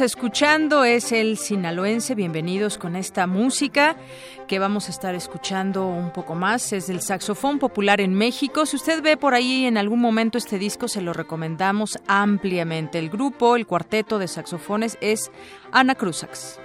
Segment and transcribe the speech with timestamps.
[0.00, 2.14] Escuchando es el sinaloense.
[2.14, 3.96] Bienvenidos con esta música
[4.46, 6.72] que vamos a estar escuchando un poco más.
[6.72, 8.66] Es del saxofón popular en México.
[8.66, 12.98] Si usted ve por ahí en algún momento este disco, se lo recomendamos ampliamente.
[12.98, 15.30] El grupo, el cuarteto de saxofones es
[15.72, 16.58] Ana Cruzax.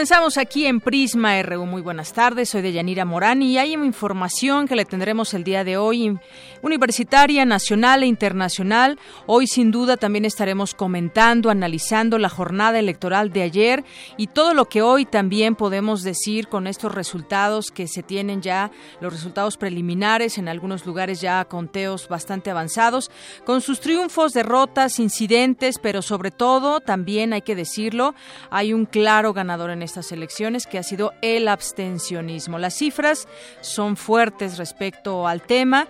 [0.00, 1.66] Comenzamos aquí en Prisma RU.
[1.66, 5.76] Muy buenas tardes, soy Deyanira Morán y hay información que le tendremos el día de
[5.76, 6.18] hoy,
[6.62, 8.98] universitaria, nacional e internacional.
[9.26, 13.84] Hoy sin duda también estaremos comentando, analizando la jornada electoral de ayer
[14.16, 18.70] y todo lo que hoy también podemos decir con estos resultados que se tienen ya,
[19.00, 23.10] los resultados preliminares, en algunos lugares ya conteos bastante avanzados,
[23.44, 28.14] con sus triunfos, derrotas, incidentes, pero sobre todo, también hay que decirlo,
[28.50, 32.58] hay un claro ganador en estas elecciones, que ha sido el abstencionismo.
[32.58, 33.28] Las cifras
[33.60, 35.88] son fuertes respecto al tema.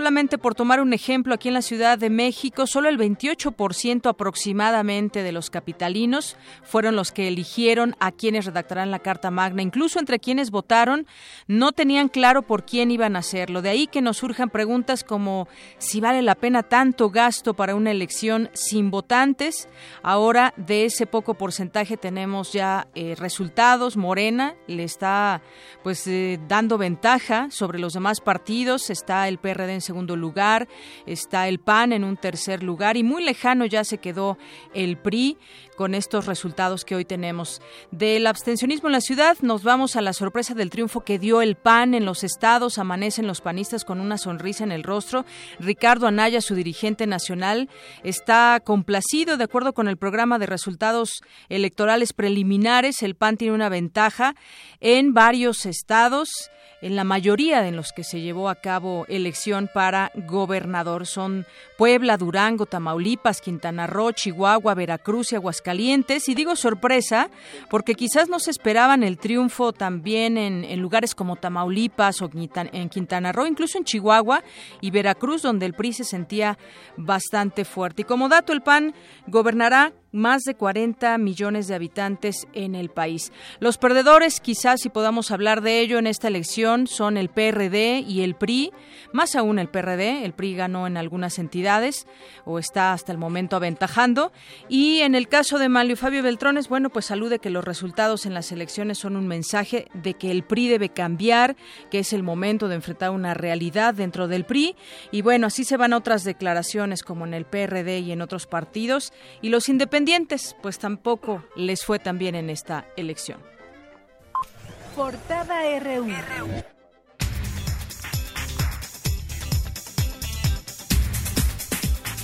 [0.00, 5.22] Solamente por tomar un ejemplo, aquí en la Ciudad de México, solo el 28% aproximadamente
[5.22, 9.60] de los capitalinos fueron los que eligieron a quienes redactarán la Carta Magna.
[9.60, 11.06] Incluso entre quienes votaron,
[11.48, 13.60] no tenían claro por quién iban a hacerlo.
[13.60, 17.90] De ahí que nos surjan preguntas como si vale la pena tanto gasto para una
[17.90, 19.68] elección sin votantes.
[20.02, 23.98] Ahora, de ese poco porcentaje tenemos ya eh, resultados.
[23.98, 25.42] Morena le está
[25.82, 28.88] pues eh, dando ventaja sobre los demás partidos.
[28.88, 30.68] Está el PRD en segundo lugar,
[31.04, 34.38] está el PAN en un tercer lugar y muy lejano ya se quedó
[34.72, 35.36] el PRI
[35.76, 37.60] con estos resultados que hoy tenemos.
[37.90, 41.56] Del abstencionismo en la ciudad nos vamos a la sorpresa del triunfo que dio el
[41.56, 42.78] PAN en los estados.
[42.78, 45.24] Amanecen los panistas con una sonrisa en el rostro.
[45.58, 47.68] Ricardo Anaya, su dirigente nacional,
[48.04, 53.02] está complacido de acuerdo con el programa de resultados electorales preliminares.
[53.02, 54.36] El PAN tiene una ventaja
[54.78, 56.50] en varios estados
[56.82, 61.06] en la mayoría de los que se llevó a cabo elección para gobernador.
[61.06, 61.46] Son
[61.76, 66.28] Puebla, Durango, Tamaulipas, Quintana Roo, Chihuahua, Veracruz y Aguascalientes.
[66.28, 67.30] Y digo sorpresa
[67.68, 73.32] porque quizás no se esperaban el triunfo también en, lugares como Tamaulipas o en Quintana
[73.32, 74.42] Roo, incluso en Chihuahua
[74.80, 76.58] y Veracruz, donde el PRI se sentía
[76.96, 78.02] bastante fuerte.
[78.02, 78.94] Y como dato, el PAN
[79.26, 83.32] gobernará más de 40 millones de habitantes en el país.
[83.60, 88.22] Los perdedores, quizás si podamos hablar de ello en esta elección, son el PRD y
[88.22, 88.72] el PRI,
[89.12, 92.06] más aún el PRD, el PRI ganó en algunas entidades
[92.44, 94.32] o está hasta el momento aventajando,
[94.68, 98.34] y en el caso de Manlio Fabio Beltrones, bueno, pues salude que los resultados en
[98.34, 101.56] las elecciones son un mensaje de que el PRI debe cambiar,
[101.90, 104.76] que es el momento de enfrentar una realidad dentro del PRI,
[105.10, 109.12] y bueno, así se van otras declaraciones como en el PRD y en otros partidos,
[109.40, 109.99] y los independientes
[110.62, 113.40] pues tampoco les fue tan bien en esta elección.
[114.96, 116.06] Portada RU.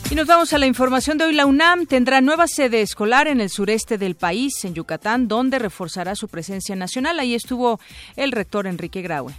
[0.09, 1.34] Y nos vamos a la información de hoy.
[1.34, 6.15] La UNAM tendrá nueva sede escolar en el sureste del país, en Yucatán, donde reforzará
[6.15, 7.18] su presencia nacional.
[7.18, 7.80] Ahí estuvo
[8.15, 9.34] el rector Enrique Graue.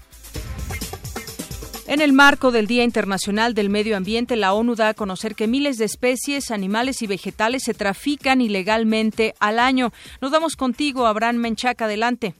[1.89, 5.47] En el marco del Día Internacional del Medio Ambiente, la ONU da a conocer que
[5.47, 9.91] miles de especies, animales y vegetales se trafican ilegalmente al año.
[10.21, 12.33] Nos damos contigo, Abraham Menchaca, adelante.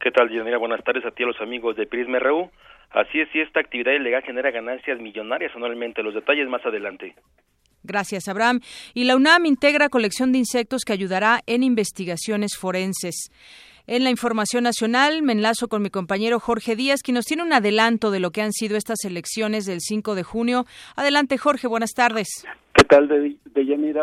[0.00, 0.58] ¿Qué tal, Yanira?
[0.58, 2.48] Buenas tardes a ti a los amigos de Prisma RU.
[2.92, 6.00] Así es, y esta actividad ilegal genera ganancias millonarias anualmente.
[6.04, 7.16] Los detalles más adelante.
[7.82, 8.60] Gracias, Abraham.
[8.94, 13.32] Y la UNAM integra colección de insectos que ayudará en investigaciones forenses.
[13.86, 17.52] En la información nacional me enlazo con mi compañero Jorge Díaz, quien nos tiene un
[17.52, 20.64] adelanto de lo que han sido estas elecciones del 5 de junio.
[20.96, 22.46] Adelante, Jorge, buenas tardes.
[22.72, 23.36] ¿Qué tal, de?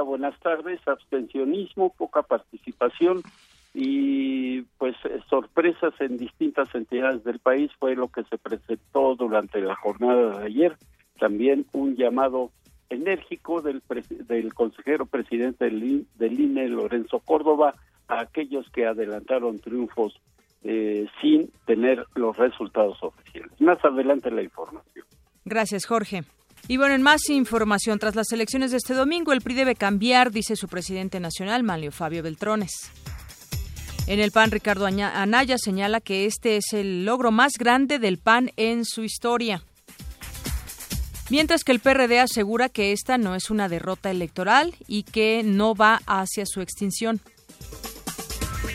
[0.05, 0.79] Buenas tardes.
[0.87, 3.23] Abstencionismo, poca participación
[3.73, 4.95] y pues
[5.29, 10.45] sorpresas en distintas entidades del país fue lo que se presentó durante la jornada de
[10.45, 10.77] ayer.
[11.19, 12.51] También un llamado
[12.89, 13.81] enérgico del,
[14.27, 17.73] del consejero presidente del INE, Lorenzo Córdoba,
[18.11, 20.19] a aquellos que adelantaron triunfos
[20.63, 23.51] eh, sin tener los resultados oficiales.
[23.59, 25.05] Más adelante la información.
[25.45, 26.23] Gracias, Jorge.
[26.67, 30.31] Y bueno, en más información, tras las elecciones de este domingo, el PRI debe cambiar,
[30.31, 32.91] dice su presidente nacional, Manlio Fabio Beltrones.
[34.07, 38.51] En el PAN, Ricardo Anaya señala que este es el logro más grande del PAN
[38.57, 39.63] en su historia.
[41.29, 45.75] Mientras que el PRD asegura que esta no es una derrota electoral y que no
[45.75, 47.21] va hacia su extinción.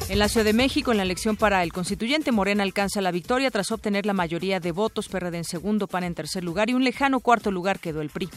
[0.09, 3.51] En la Ciudad de México, en la elección para el constituyente, Morena alcanza la victoria
[3.51, 6.85] tras obtener la mayoría de votos, PRD en segundo, PAN en tercer lugar y un
[6.85, 8.29] lejano cuarto lugar quedó el PRI.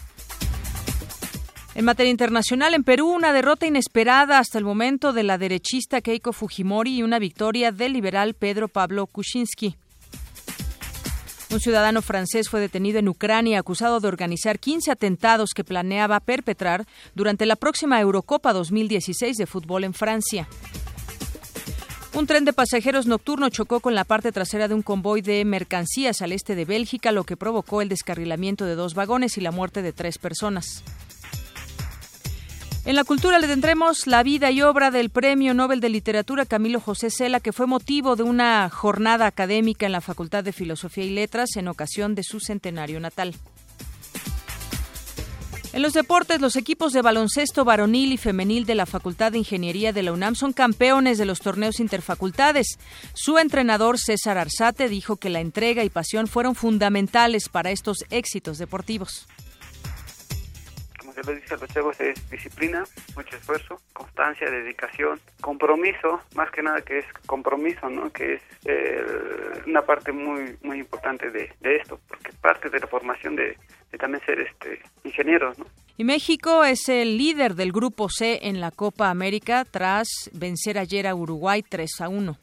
[1.76, 6.34] En materia internacional, en Perú, una derrota inesperada hasta el momento de la derechista Keiko
[6.34, 9.78] Fujimori y una victoria del liberal Pedro Pablo Kuczynski.
[11.52, 16.86] Un ciudadano francés fue detenido en Ucrania acusado de organizar 15 atentados que planeaba perpetrar
[17.14, 20.48] durante la próxima Eurocopa 2016 de fútbol en Francia.
[22.12, 26.22] Un tren de pasajeros nocturno chocó con la parte trasera de un convoy de mercancías
[26.22, 29.84] al este de Bélgica, lo que provocó el descarrilamiento de dos vagones y la muerte
[29.84, 30.84] de tres personas.
[32.86, 36.80] En la cultura le tendremos la vida y obra del Premio Nobel de Literatura Camilo
[36.80, 41.12] José Cela, que fue motivo de una jornada académica en la Facultad de Filosofía y
[41.12, 43.36] Letras en ocasión de su centenario natal.
[45.72, 49.94] En los deportes, los equipos de baloncesto varonil y femenil de la Facultad de Ingeniería
[49.94, 52.80] de la UNAM son campeones de los torneos interfacultades.
[53.14, 58.58] Su entrenador César Arzate dijo que la entrega y pasión fueron fundamentales para estos éxitos
[58.58, 59.28] deportivos
[61.26, 62.84] lo dice los chavos es disciplina,
[63.16, 68.12] mucho esfuerzo, constancia, dedicación, compromiso, más que nada que es compromiso, ¿no?
[68.12, 69.04] Que es eh,
[69.68, 73.58] una parte muy muy importante de, esto, porque parte de la formación de,
[73.98, 75.66] también ser este ingenieros, ¿no?
[75.98, 81.08] Y México es el líder del grupo C en la Copa América tras vencer ayer
[81.08, 82.38] a Uruguay 3 a 1.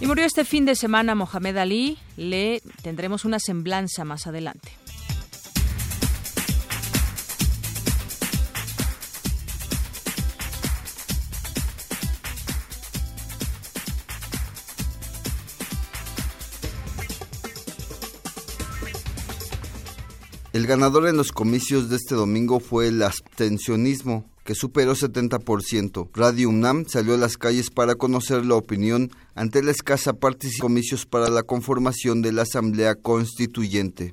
[0.00, 1.98] Y murió este fin de semana Mohamed Ali.
[2.16, 4.72] Le tendremos una semblanza más adelante.
[20.70, 26.10] Ganador en los comicios de este domingo fue el abstencionismo, que superó 70%.
[26.14, 30.70] Radio UNAM salió a las calles para conocer la opinión ante la escasa participación en
[30.70, 34.12] comicios para la conformación de la Asamblea Constituyente.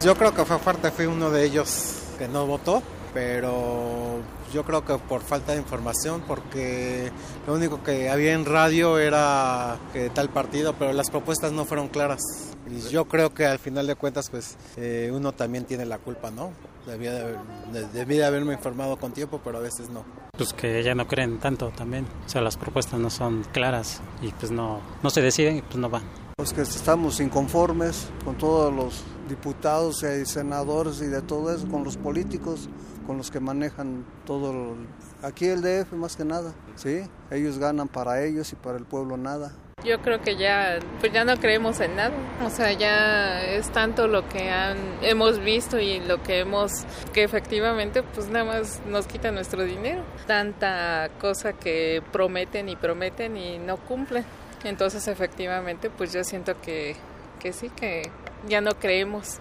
[0.00, 4.18] Yo creo que fue fuerte, fui uno de ellos que no votó, pero
[4.52, 7.10] yo creo que por falta de información, porque
[7.46, 11.88] lo único que había en radio era que tal partido, pero las propuestas no fueron
[11.88, 12.20] claras.
[12.68, 16.30] Y yo creo que al final de cuentas, pues eh, uno también tiene la culpa,
[16.30, 16.50] ¿no?
[16.86, 20.04] Debía de, haberme informado con tiempo, pero a veces no.
[20.36, 24.28] Pues que ya no creen tanto también, o sea, las propuestas no son claras y
[24.32, 26.02] pues no, no se deciden y pues no van.
[26.36, 31.84] Los que estamos inconformes con todos los diputados y senadores y de todo eso, con
[31.84, 32.68] los políticos,
[33.06, 34.76] con los que manejan todo,
[35.22, 37.02] aquí el DF más que nada, ¿sí?
[37.30, 39.52] Ellos ganan para ellos y para el pueblo nada.
[39.84, 42.14] Yo creo que ya, pues ya no creemos en nada.
[42.42, 46.72] O sea, ya es tanto lo que han, hemos visto y lo que hemos,
[47.12, 50.02] que efectivamente, pues nada más nos quitan nuestro dinero.
[50.26, 54.24] Tanta cosa que prometen y prometen y no cumplen.
[54.64, 56.96] Entonces, efectivamente, pues yo siento que,
[57.38, 58.10] que sí, que
[58.48, 59.38] ya no creemos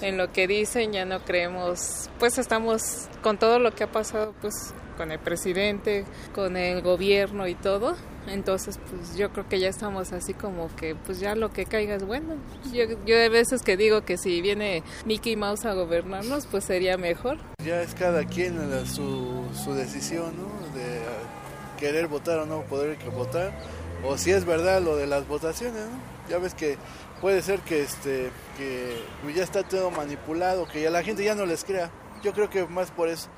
[0.00, 4.34] en lo que dicen, ya no creemos, pues estamos con todo lo que ha pasado,
[4.40, 4.54] pues
[4.96, 7.96] con el presidente, con el gobierno y todo.
[8.26, 11.94] Entonces, pues yo creo que ya estamos así como que, pues ya lo que caiga
[11.94, 12.34] es bueno.
[12.72, 16.98] Yo, yo de veces que digo que si viene Mickey Mouse a gobernarnos, pues sería
[16.98, 17.38] mejor.
[17.64, 20.78] Ya es cada quien su, su decisión, ¿no?
[20.78, 21.00] De
[21.78, 23.52] querer votar o no poder votar.
[24.04, 26.28] O si es verdad lo de las votaciones, ¿no?
[26.28, 26.76] Ya ves que
[27.20, 29.02] puede ser que este que
[29.34, 31.90] ya está todo manipulado, que ya la gente ya no les crea.
[32.22, 33.28] Yo creo que más por eso.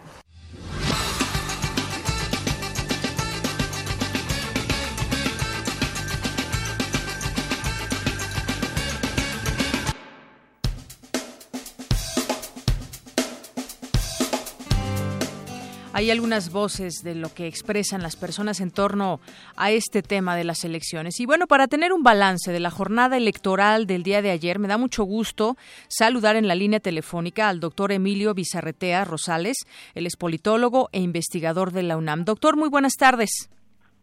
[16.03, 19.21] Hay algunas voces de lo que expresan las personas en torno
[19.55, 21.21] a este tema de las elecciones.
[21.21, 24.67] Y bueno, para tener un balance de la jornada electoral del día de ayer, me
[24.67, 25.57] da mucho gusto
[25.87, 29.59] saludar en la línea telefónica al doctor Emilio Bizarretea Rosales,
[29.95, 32.25] el es politólogo e investigador de la UNAM.
[32.25, 33.49] Doctor, muy buenas tardes.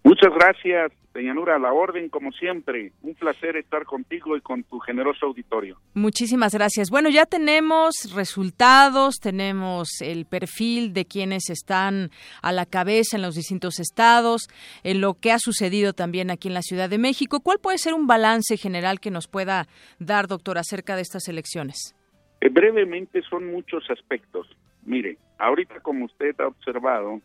[0.04, 2.94] Muchas gracias, Peñanura, a la orden, como siempre.
[3.02, 5.78] Un placer estar contigo y con tu generoso auditorio.
[5.94, 6.90] Muchísimas gracias.
[6.90, 13.36] Bueno, ya tenemos resultados, tenemos el perfil de quienes están a la cabeza en los
[13.36, 14.48] distintos estados,
[14.84, 17.42] en lo que ha sucedido también aquí en la Ciudad de México.
[17.42, 19.68] ¿Cuál puede ser un balance general que nos pueda
[20.00, 21.96] dar, doctor, acerca de estas elecciones?
[22.40, 24.48] Eh, brevemente, son muchos aspectos.
[24.86, 27.20] Mire, ahorita como usted ha observado,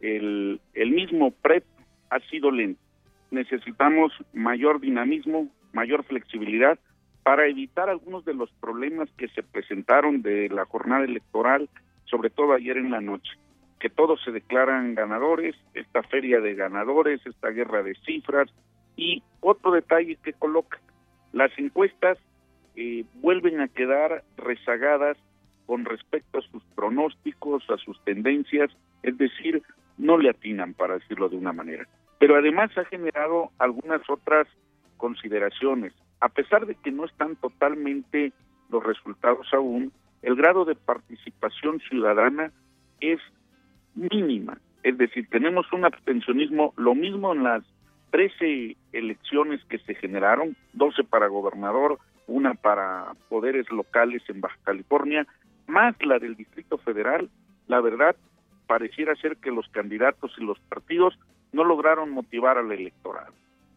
[0.00, 1.64] el, el mismo PREP
[2.10, 2.80] ha sido lento.
[3.30, 6.78] Necesitamos mayor dinamismo, mayor flexibilidad
[7.22, 11.68] para evitar algunos de los problemas que se presentaron de la jornada electoral,
[12.04, 13.30] sobre todo ayer en la noche,
[13.78, 18.48] que todos se declaran ganadores, esta feria de ganadores, esta guerra de cifras
[18.96, 20.80] y otro detalle que coloca,
[21.32, 22.18] las encuestas
[22.76, 25.16] eh, vuelven a quedar rezagadas
[25.70, 28.72] con respecto a sus pronósticos, a sus tendencias,
[29.04, 29.62] es decir,
[29.98, 31.86] no le atinan, para decirlo de una manera.
[32.18, 34.48] Pero además ha generado algunas otras
[34.96, 35.92] consideraciones.
[36.18, 38.32] A pesar de que no están totalmente
[38.68, 42.50] los resultados aún, el grado de participación ciudadana
[43.00, 43.20] es
[43.94, 44.58] mínima.
[44.82, 47.62] Es decir, tenemos un abstencionismo, lo mismo en las
[48.10, 55.28] 13 elecciones que se generaron, 12 para gobernador, una para poderes locales en Baja California,
[55.70, 57.30] más la del Distrito Federal,
[57.66, 58.16] la verdad
[58.66, 61.18] pareciera ser que los candidatos y los partidos
[61.52, 63.32] no lograron motivar al electorado.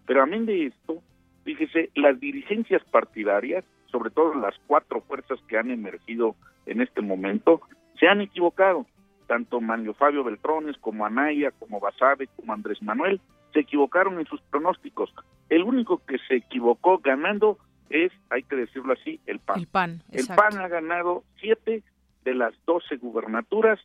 [0.05, 1.01] Pero amén de esto,
[1.43, 6.35] fíjese, las dirigencias partidarias, sobre todo las cuatro fuerzas que han emergido
[6.65, 7.61] en este momento,
[7.99, 8.85] se han equivocado.
[9.27, 13.21] Tanto Manlio Fabio Beltrones como Anaya, como Basabe, como Andrés Manuel,
[13.53, 15.13] se equivocaron en sus pronósticos.
[15.49, 17.57] El único que se equivocó ganando
[17.89, 19.59] es, hay que decirlo así, el PAN.
[19.59, 21.83] El PAN, el PAN ha ganado siete
[22.23, 23.79] de las doce gubernaturas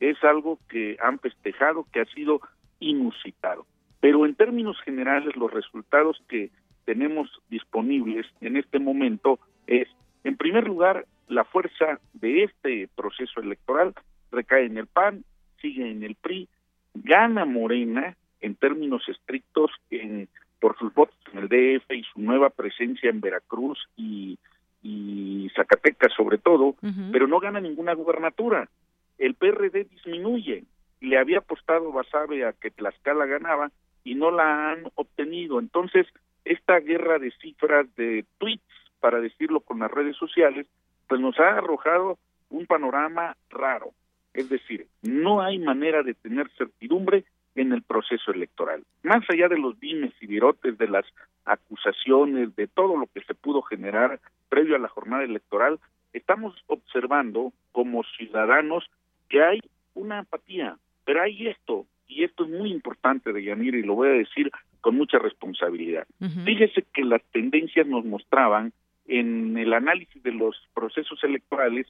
[0.00, 2.40] es algo que han festejado, que ha sido
[2.80, 3.66] inusitado.
[4.00, 6.50] Pero en términos generales, los resultados que
[6.84, 9.88] tenemos disponibles en este momento es,
[10.24, 13.94] en primer lugar, la fuerza de este proceso electoral
[14.30, 15.24] recae en el PAN,
[15.60, 16.48] sigue en el PRI,
[16.92, 20.28] gana Morena en términos estrictos en,
[20.64, 24.38] por sus votos en el DF y su nueva presencia en Veracruz y,
[24.82, 26.74] y Zacatecas sobre todo,
[27.12, 28.66] pero no gana ninguna gubernatura
[29.18, 30.64] el PRD disminuye.
[31.02, 33.72] Le había apostado Basabe a que Tlaxcala ganaba
[34.04, 35.58] y no la han obtenido.
[35.58, 36.06] Entonces,
[36.46, 38.64] esta guerra de cifras, de tweets,
[39.00, 40.66] para decirlo con las redes sociales,
[41.08, 42.16] pues nos ha arrojado
[42.48, 43.90] un panorama raro.
[44.32, 48.82] Es decir, no hay manera de tener certidumbre en el proceso electoral.
[49.02, 51.04] Más allá de los dimes y virotes, de las
[51.44, 55.78] acusaciones, de todo lo que se pudo generar previo a la jornada electoral,
[56.12, 58.84] estamos observando como ciudadanos
[59.28, 59.60] que hay
[59.94, 64.08] una apatía, pero hay esto, y esto es muy importante de Yanir y lo voy
[64.08, 66.06] a decir con mucha responsabilidad.
[66.44, 68.72] Fíjese que las tendencias nos mostraban
[69.06, 71.86] en el análisis de los procesos electorales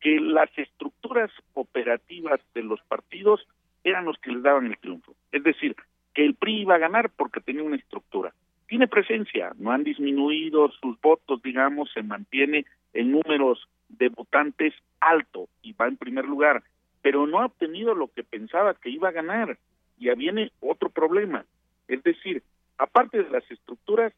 [0.00, 3.46] que las estructuras operativas de los partidos
[3.88, 5.14] eran los que les daban el triunfo.
[5.32, 5.76] Es decir,
[6.14, 8.32] que el PRI iba a ganar porque tenía una estructura.
[8.66, 15.48] Tiene presencia, no han disminuido sus votos, digamos, se mantiene en números de votantes alto
[15.62, 16.62] y va en primer lugar
[17.02, 19.58] pero no ha obtenido lo que pensaba que iba a ganar.
[19.98, 21.44] Ya viene otro problema.
[21.86, 22.42] Es decir,
[22.76, 24.12] aparte de las estructuras,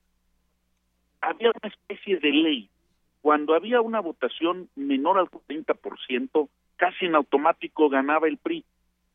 [1.21, 2.69] había una especie de ley.
[3.23, 8.65] Cuando había una votación menor al 30%, casi en automático ganaba el PRI.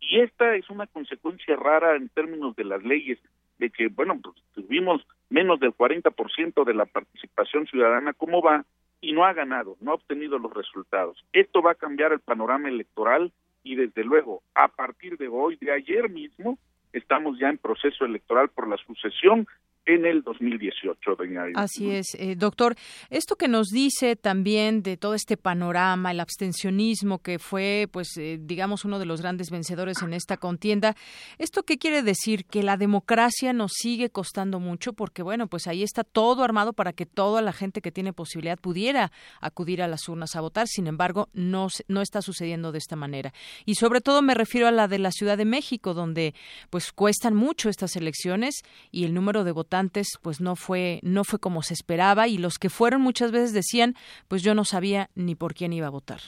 [0.08, 3.20] Y esta es una consecuencia rara en términos de las leyes,
[3.58, 8.66] de que, bueno, pues tuvimos menos del 40% de la participación ciudadana, ¿cómo va?
[9.02, 11.24] Y no ha ganado, no ha obtenido los resultados.
[11.34, 13.32] Esto va a cambiar el panorama electoral
[13.64, 16.58] y desde luego a partir de hoy, de ayer mismo,
[16.94, 19.48] estamos ya en proceso electoral por la sucesión
[19.86, 22.76] en el 2018, doña Así es, eh, doctor.
[23.10, 28.40] Esto que nos dice también de todo este panorama, el abstencionismo que fue, pues, eh,
[28.42, 30.96] digamos, uno de los grandes vencedores en esta contienda,
[31.38, 32.46] ¿esto qué quiere decir?
[32.46, 36.94] Que la democracia nos sigue costando mucho porque, bueno, pues ahí está todo armado para
[36.94, 40.68] que toda la gente que tiene posibilidad pudiera acudir a las urnas a votar.
[40.68, 43.34] Sin embargo, no, no está sucediendo de esta manera.
[43.66, 46.34] Y sobre todo me refiero a la de la Ciudad de México, donde,
[46.72, 49.75] pues, cuestan mucho estas elecciones y el número de votantes
[50.22, 53.96] pues no fue no fue como se esperaba y los que fueron muchas veces decían
[54.28, 56.20] pues yo no sabía ni por quién iba a votar.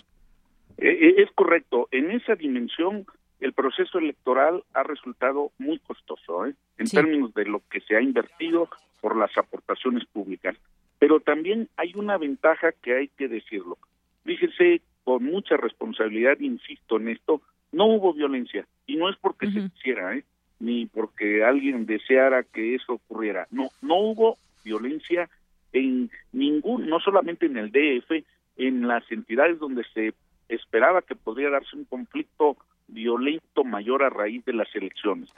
[0.78, 3.06] Eh, eh, es correcto, en esa dimensión
[3.40, 6.56] el proceso electoral ha resultado muy costoso ¿eh?
[6.78, 8.70] en términos de lo que se ha invertido
[9.02, 10.56] por las aportaciones públicas.
[11.00, 13.78] Pero también hay una ventaja que hay que decirlo.
[14.24, 19.70] Fíjese, con mucha responsabilidad, insisto en esto, no hubo violencia y no es porque se
[19.70, 20.24] quisiera, ¿eh?
[20.60, 23.48] Ni porque alguien deseara que eso ocurriera.
[23.52, 25.30] No, no hubo violencia
[25.74, 28.26] en ningún, no solamente en el DF,
[28.58, 30.14] en las entidades donde se
[30.50, 35.30] esperaba que podría darse un conflicto violento mayor a raíz de las elecciones.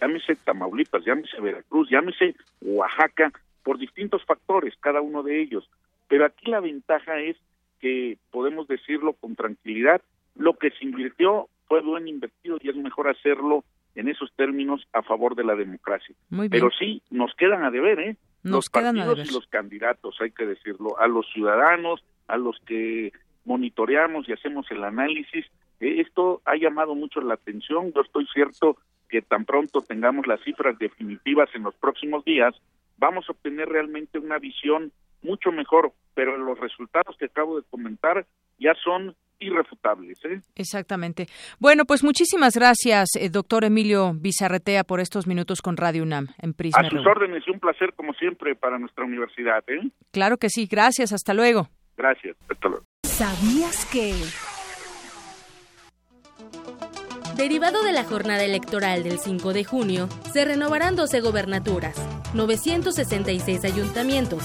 [0.00, 3.32] Llámese Tamaulipas, llámese Veracruz, llámese Oaxaca,
[3.62, 5.68] por distintos factores, cada uno de ellos.
[6.08, 7.36] Pero aquí la ventaja es
[7.80, 10.00] que podemos decirlo con tranquilidad,
[10.34, 15.02] lo que se invirtió fue buen invertido y es mejor hacerlo en esos términos a
[15.02, 16.14] favor de la democracia.
[16.50, 18.16] Pero sí, nos quedan a deber, ¿eh?
[18.42, 23.12] los partidos y los candidatos, hay que decirlo, a los ciudadanos, a los que
[23.44, 25.46] monitoreamos y hacemos el análisis.
[25.80, 27.92] Eh, esto ha llamado mucho la atención.
[27.92, 28.76] Yo estoy cierto
[29.08, 32.54] que tan pronto tengamos las cifras definitivas en los próximos días,
[32.96, 34.92] vamos a obtener realmente una visión
[35.22, 38.24] mucho mejor, pero los resultados que acabo de comentar
[38.58, 40.18] ya son irrefutables.
[40.24, 40.40] ¿eh?
[40.54, 41.26] Exactamente.
[41.58, 46.54] Bueno, pues muchísimas gracias, eh, doctor Emilio Bizarretea, por estos minutos con Radio UNAM en
[46.54, 46.86] Prisma.
[46.86, 49.62] A sus órdenes un placer, como siempre, para nuestra universidad.
[49.68, 49.90] ¿eh?
[50.12, 50.66] Claro que sí.
[50.66, 51.12] Gracias.
[51.12, 51.68] Hasta luego.
[51.96, 52.36] Gracias.
[52.48, 52.84] Hasta luego.
[53.02, 54.14] ¿Sabías que...
[57.36, 61.96] Derivado de la jornada electoral del 5 de junio, se renovarán 12 gobernaturas,
[62.34, 64.42] 966 ayuntamientos,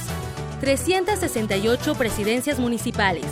[0.62, 3.26] 368 presidencias municipales.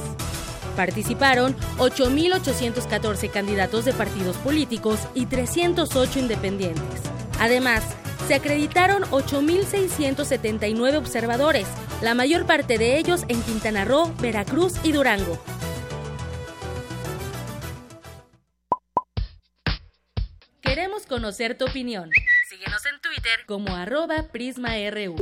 [0.75, 7.01] Participaron 8.814 candidatos de partidos políticos y 308 independientes.
[7.39, 7.84] Además,
[8.27, 11.68] se acreditaron 8.679 observadores,
[12.01, 15.38] la mayor parte de ellos en Quintana Roo, Veracruz y Durango.
[20.62, 22.10] Queremos conocer tu opinión.
[22.50, 25.15] Síguenos en Twitter como arroba PrismaRU.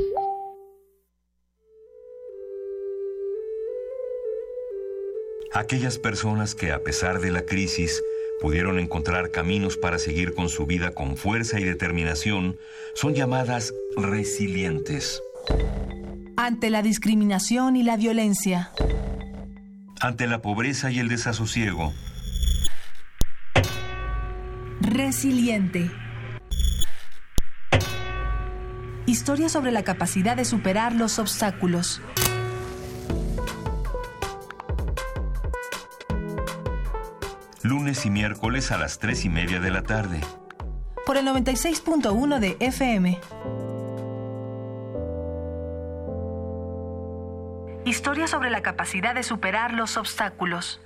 [5.53, 8.01] Aquellas personas que a pesar de la crisis
[8.39, 12.55] pudieron encontrar caminos para seguir con su vida con fuerza y determinación
[12.95, 15.21] son llamadas resilientes.
[16.37, 18.71] Ante la discriminación y la violencia.
[19.99, 21.93] Ante la pobreza y el desasosiego.
[24.79, 25.91] Resiliente.
[29.05, 32.01] Historia sobre la capacidad de superar los obstáculos.
[37.71, 40.19] Lunes y miércoles a las 3 y media de la tarde.
[41.05, 43.17] Por el 96.1 de FM.
[47.85, 50.81] Historia sobre la capacidad de superar los obstáculos.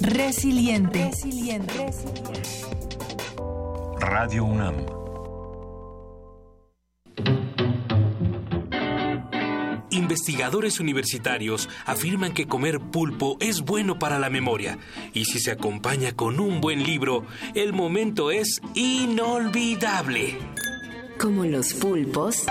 [0.00, 1.06] Resiliente.
[1.06, 1.90] Resiliente.
[3.98, 5.03] Radio UNAM.
[10.04, 14.78] Investigadores universitarios afirman que comer pulpo es bueno para la memoria
[15.14, 20.36] y si se acompaña con un buen libro, el momento es inolvidable.
[21.18, 22.44] Como los pulpos,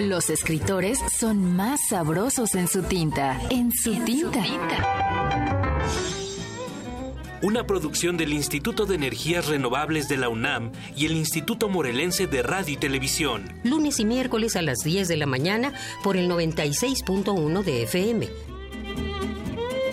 [0.00, 3.38] los escritores son más sabrosos en su tinta.
[3.50, 5.23] En su tinta
[7.44, 12.42] una producción del Instituto de Energías Renovables de la UNAM y el Instituto Morelense de
[12.42, 13.52] Radio y Televisión.
[13.64, 18.28] Lunes y miércoles a las 10 de la mañana por el 96.1 de FM.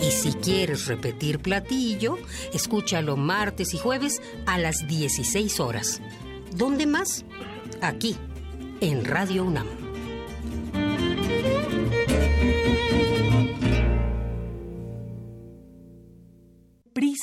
[0.00, 2.16] Y si quieres repetir platillo,
[2.54, 6.00] escúchalo martes y jueves a las 16 horas.
[6.56, 7.26] ¿Dónde más?
[7.82, 8.16] Aquí,
[8.80, 9.81] en Radio UNAM.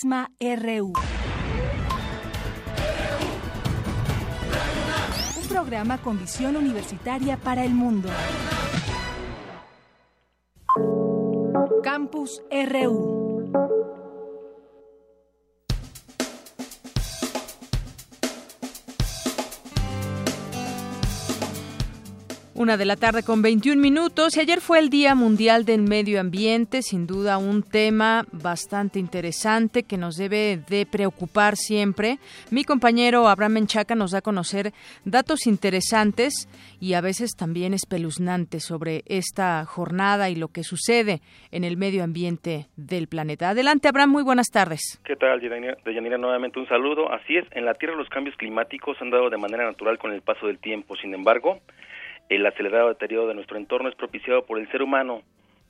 [0.10, 0.94] RU.
[5.38, 8.10] Un programa con visión universitaria para el mundo.
[11.84, 13.19] Campus RU.
[22.60, 26.20] Una de la tarde con 21 minutos y ayer fue el Día Mundial del Medio
[26.20, 32.18] Ambiente, sin duda un tema bastante interesante que nos debe de preocupar siempre.
[32.52, 34.74] Mi compañero Abraham Menchaca nos da a conocer
[35.06, 36.50] datos interesantes
[36.82, 42.04] y a veces también espeluznantes sobre esta jornada y lo que sucede en el medio
[42.04, 43.52] ambiente del planeta.
[43.52, 45.00] Adelante Abraham, muy buenas tardes.
[45.06, 46.18] ¿Qué tal, Deyanira?
[46.18, 47.10] Nuevamente un saludo.
[47.10, 50.22] Así es, en la Tierra los cambios climáticos han dado de manera natural con el
[50.22, 50.98] paso del tiempo.
[50.98, 51.62] Sin embargo,
[52.30, 55.24] el acelerado deterioro de nuestro entorno es propiciado por el ser humano.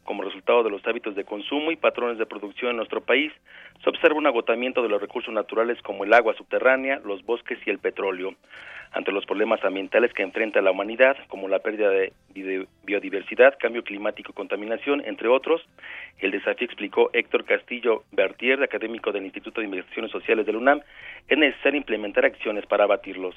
[0.06, 3.32] como resultado de los hábitos de consumo y patrones de producción en nuestro país,
[3.84, 7.70] se observa un agotamiento de los recursos naturales como el agua subterránea, los bosques y
[7.70, 8.34] el petróleo.
[8.92, 12.12] Ante los problemas ambientales que enfrenta la humanidad, como la pérdida de
[12.86, 15.62] biodiversidad, cambio climático contaminación, entre otros,
[16.18, 20.82] el desafío explicó Héctor Castillo Bertier, académico del Instituto de Investigaciones Sociales del UNAM,
[21.28, 23.36] es necesario implementar acciones para abatirlos.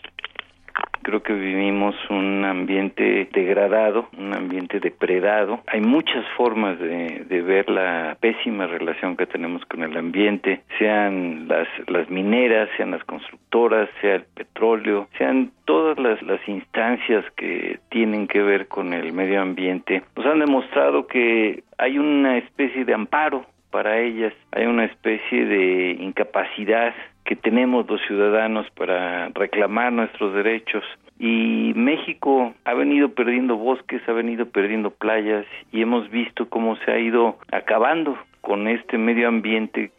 [1.03, 5.61] Creo que vivimos un ambiente degradado, un ambiente depredado.
[5.67, 11.49] Hay muchas formas de, de, ver la pésima relación que tenemos con el ambiente, sean
[11.49, 17.81] las, las mineras, sean las constructoras, sea el petróleo, sean todas las, las instancias que
[17.91, 20.03] tienen que ver con el medio ambiente.
[20.17, 25.97] Nos han demostrado que hay una especie de amparo para ellas, hay una especie de
[25.99, 30.85] incapacidad que tenemos los ciudadanos para reclamar nuestros derechos
[31.19, 36.91] y México ha venido perdiendo bosques, ha venido perdiendo playas y hemos visto cómo se
[36.91, 39.93] ha ido acabando con este medio ambiente.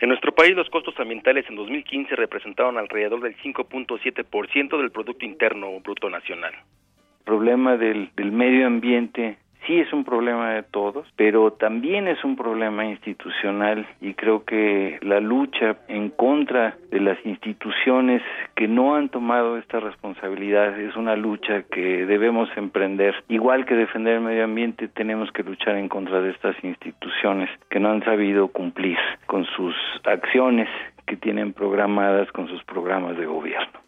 [0.00, 5.80] En nuestro país los costos ambientales en 2015 representaron alrededor del 5.7% del Producto Interno
[5.80, 6.52] Bruto Nacional.
[6.54, 12.22] El problema del, del medio ambiente sí es un problema de todos, pero también es
[12.24, 18.22] un problema institucional y creo que la lucha en contra de las instituciones
[18.54, 23.14] que no han tomado esta responsabilidad es una lucha que debemos emprender.
[23.28, 27.80] Igual que defender el medio ambiente, tenemos que luchar en contra de estas instituciones que
[27.80, 30.68] no han sabido cumplir con sus acciones
[31.06, 33.80] que tienen programadas con sus programas de gobierno.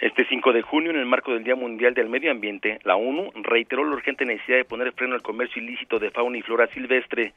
[0.00, 3.32] Este 5 de junio, en el marco del Día Mundial del Medio Ambiente, la ONU
[3.42, 7.34] reiteró la urgente necesidad de poner freno al comercio ilícito de fauna y flora silvestre,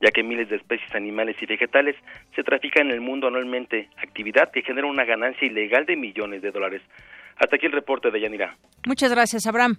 [0.00, 1.94] ya que miles de especies animales y vegetales
[2.34, 6.50] se trafican en el mundo anualmente, actividad que genera una ganancia ilegal de millones de
[6.50, 6.82] dólares.
[7.36, 8.56] Hasta aquí el reporte de Yanira.
[8.86, 9.76] Muchas gracias, Abraham.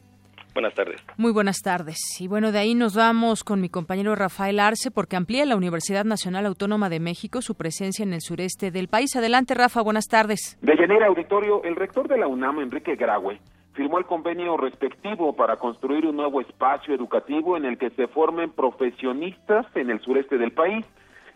[0.54, 1.02] Buenas tardes.
[1.18, 1.98] Muy buenas tardes.
[2.20, 6.04] Y bueno, de ahí nos vamos con mi compañero Rafael Arce porque amplía la Universidad
[6.04, 9.16] Nacional Autónoma de México su presencia en el sureste del país.
[9.16, 10.58] Adelante, Rafa, buenas tardes.
[10.62, 13.40] De Llanera Auditorio, el rector de la UNAM, Enrique Graue,
[13.74, 18.52] firmó el convenio respectivo para construir un nuevo espacio educativo en el que se formen
[18.52, 20.86] profesionistas en el sureste del país.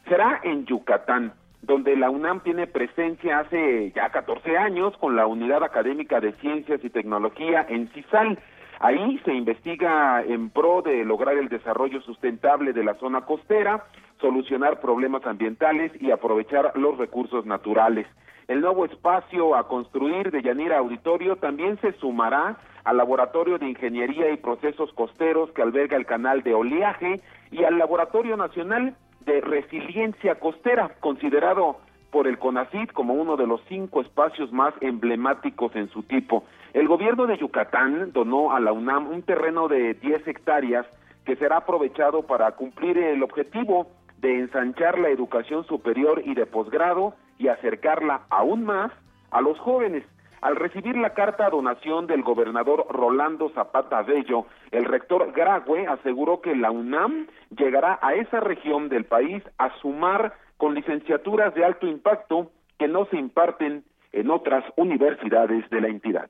[0.10, 1.34] Será en Yucatán
[1.65, 6.80] donde la UNAM tiene presencia hace ya 14 años con la Unidad Académica de Ciencias
[6.84, 8.38] y Tecnología en CISAL.
[8.86, 13.86] Ahí se investiga en pro de lograr el desarrollo sustentable de la zona costera,
[14.21, 18.06] solucionar problemas ambientales y aprovechar los recursos naturales.
[18.48, 24.30] El nuevo espacio a construir de Yanira Auditorio también se sumará al Laboratorio de Ingeniería
[24.30, 30.36] y Procesos Costeros que alberga el canal de oleaje y al Laboratorio Nacional de Resiliencia
[30.36, 31.80] Costera, considerado
[32.12, 36.43] por el CONACYT como uno de los cinco espacios más emblemáticos en su tipo.
[36.76, 40.86] El gobierno de Yucatán donó a la UNAM un terreno de 10 hectáreas
[41.24, 47.14] que será aprovechado para cumplir el objetivo de ensanchar la educación superior y de posgrado
[47.38, 48.92] y acercarla aún más
[49.32, 50.04] a los jóvenes.
[50.42, 56.58] Al recibir la carta donación del gobernador Rolando Zapata Bello, el rector Grague aseguró que
[56.58, 62.52] la UNAM llegará a esa región del país a sumar con licenciaturas de alto impacto
[62.78, 66.30] que no se imparten en otras universidades de la entidad.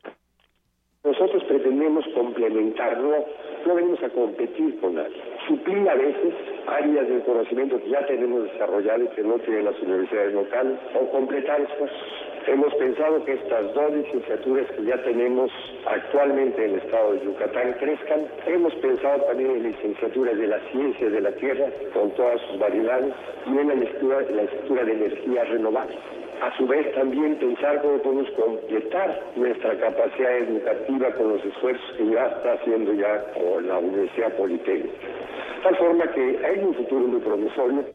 [1.05, 5.21] Nosotros pretendemos complementar, no, venimos a competir con nadie.
[5.47, 6.33] Suplir a veces
[6.65, 11.61] áreas del conocimiento que ya tenemos desarrolladas que no tienen las universidades locales o completar
[11.61, 11.99] esfuerzos.
[12.47, 15.51] Hemos pensado que estas dos licenciaturas que ya tenemos
[15.85, 18.25] actualmente en el estado de Yucatán crezcan.
[18.47, 23.13] Hemos pensado también en licenciaturas de las ciencias de la tierra con todas sus variedades
[23.45, 27.97] y en la lectura, la lectura de energías renovables a su vez también pensar cómo
[27.99, 33.25] podemos completar nuestra capacidad educativa con los esfuerzos que ya está haciendo ya
[33.61, 34.97] la Universidad Politécnica.
[34.97, 37.85] De tal forma que hay un futuro muy promisorio.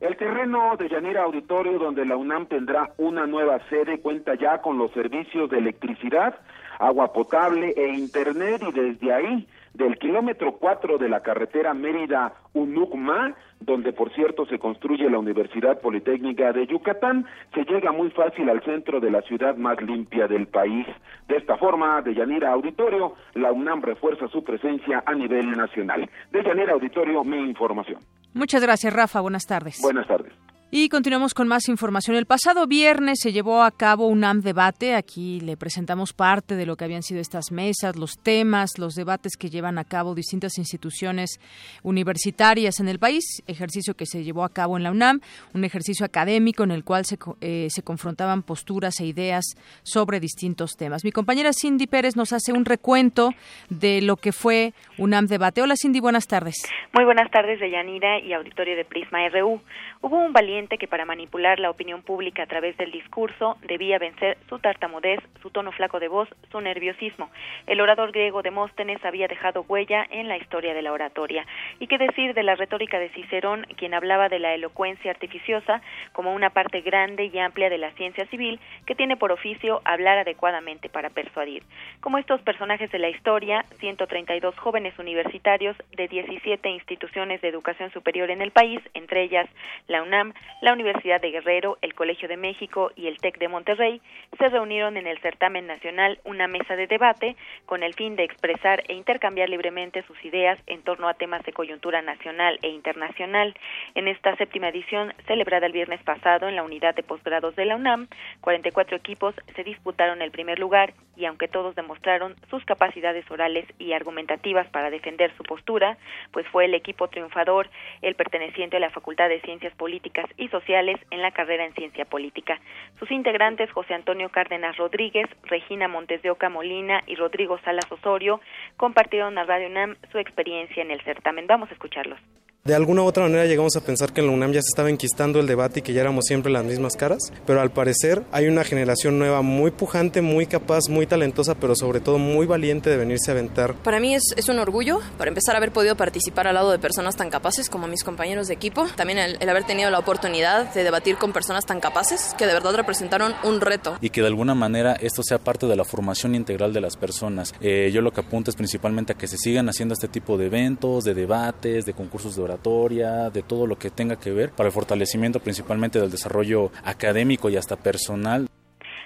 [0.00, 4.76] El terreno de Llanera Auditorio, donde la UNAM tendrá una nueva sede, cuenta ya con
[4.76, 6.34] los servicios de electricidad,
[6.78, 13.92] agua potable e internet y desde ahí del kilómetro 4 de la carretera Mérida-Unucma, donde
[13.92, 19.00] por cierto se construye la Universidad Politécnica de Yucatán, se llega muy fácil al centro
[19.00, 20.86] de la ciudad más limpia del país.
[21.28, 26.08] De esta forma, de Yanira Auditorio, la UNAM refuerza su presencia a nivel nacional.
[26.30, 28.00] De Yanira Auditorio, mi información.
[28.32, 29.20] Muchas gracias, Rafa.
[29.20, 29.80] Buenas tardes.
[29.82, 30.32] Buenas tardes.
[30.68, 32.16] Y continuamos con más información.
[32.16, 34.96] El pasado viernes se llevó a cabo un AM debate.
[34.96, 39.36] Aquí le presentamos parte de lo que habían sido estas mesas, los temas, los debates
[39.36, 41.38] que llevan a cabo distintas instituciones
[41.84, 43.44] universitarias en el país.
[43.46, 45.20] Ejercicio que se llevó a cabo en la UNAM,
[45.54, 49.44] un ejercicio académico en el cual se, eh, se confrontaban posturas e ideas
[49.84, 51.04] sobre distintos temas.
[51.04, 53.30] Mi compañera Cindy Pérez nos hace un recuento
[53.70, 55.62] de lo que fue un AM debate.
[55.62, 56.56] Hola Cindy, buenas tardes.
[56.92, 59.60] Muy buenas tardes, Deyanira y auditorio de Prisma RU.
[60.06, 64.38] Hubo un valiente que para manipular la opinión pública a través del discurso debía vencer
[64.48, 67.28] su tartamudez, su tono flaco de voz, su nerviosismo.
[67.66, 71.44] El orador griego Demóstenes había dejado huella en la historia de la oratoria.
[71.80, 76.32] ¿Y qué decir de la retórica de Cicerón, quien hablaba de la elocuencia artificiosa como
[76.32, 80.88] una parte grande y amplia de la ciencia civil que tiene por oficio hablar adecuadamente
[80.88, 81.64] para persuadir?
[81.98, 88.30] Como estos personajes de la historia, 132 jóvenes universitarios de 17 instituciones de educación superior
[88.30, 89.48] en el país, entre ellas
[89.88, 90.32] la UNAM,
[90.62, 94.00] la Universidad de Guerrero, el Colegio de México y el TEC de Monterrey
[94.38, 98.82] se reunieron en el certamen nacional una mesa de debate con el fin de expresar
[98.88, 103.54] e intercambiar libremente sus ideas en torno a temas de coyuntura nacional e internacional.
[103.94, 107.76] En esta séptima edición, celebrada el viernes pasado en la unidad de posgrados de la
[107.76, 108.08] UNAM,
[108.40, 113.92] 44 equipos se disputaron el primer lugar y aunque todos demostraron sus capacidades orales y
[113.92, 115.96] argumentativas para defender su postura,
[116.30, 117.68] pues fue el equipo triunfador
[118.02, 122.04] el perteneciente a la Facultad de Ciencias Políticas y Sociales en la carrera en Ciencia
[122.04, 122.60] Política.
[122.98, 128.40] Sus integrantes José Antonio Cárdenas Rodríguez, Regina Montes de Oca Molina y Rodrigo Salas Osorio
[128.76, 131.46] compartieron a Radio UNAM su experiencia en el certamen.
[131.46, 132.18] Vamos a escucharlos.
[132.66, 134.90] De alguna u otra manera llegamos a pensar que en la UNAM ya se estaba
[134.90, 138.48] enquistando el debate y que ya éramos siempre las mismas caras, pero al parecer hay
[138.48, 142.96] una generación nueva muy pujante, muy capaz, muy talentosa, pero sobre todo muy valiente de
[142.96, 143.74] venirse a aventar.
[143.84, 147.14] Para mí es, es un orgullo, para empezar, haber podido participar al lado de personas
[147.14, 150.82] tan capaces como mis compañeros de equipo, también el, el haber tenido la oportunidad de
[150.82, 153.96] debatir con personas tan capaces que de verdad representaron un reto.
[154.00, 157.54] Y que de alguna manera esto sea parte de la formación integral de las personas.
[157.60, 160.46] Eh, yo lo que apunto es principalmente a que se sigan haciendo este tipo de
[160.46, 164.72] eventos, de debates, de concursos de de todo lo que tenga que ver para el
[164.72, 168.48] fortalecimiento principalmente del desarrollo académico y hasta personal.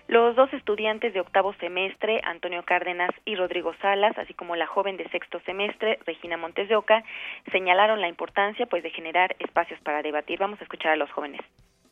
[0.09, 4.97] Los dos estudiantes de octavo semestre, Antonio Cárdenas y Rodrigo Salas, así como la joven
[4.97, 7.05] de sexto semestre, Regina Montes de Oca,
[7.53, 10.39] señalaron la importancia pues de generar espacios para debatir.
[10.41, 11.41] Vamos a escuchar a los jóvenes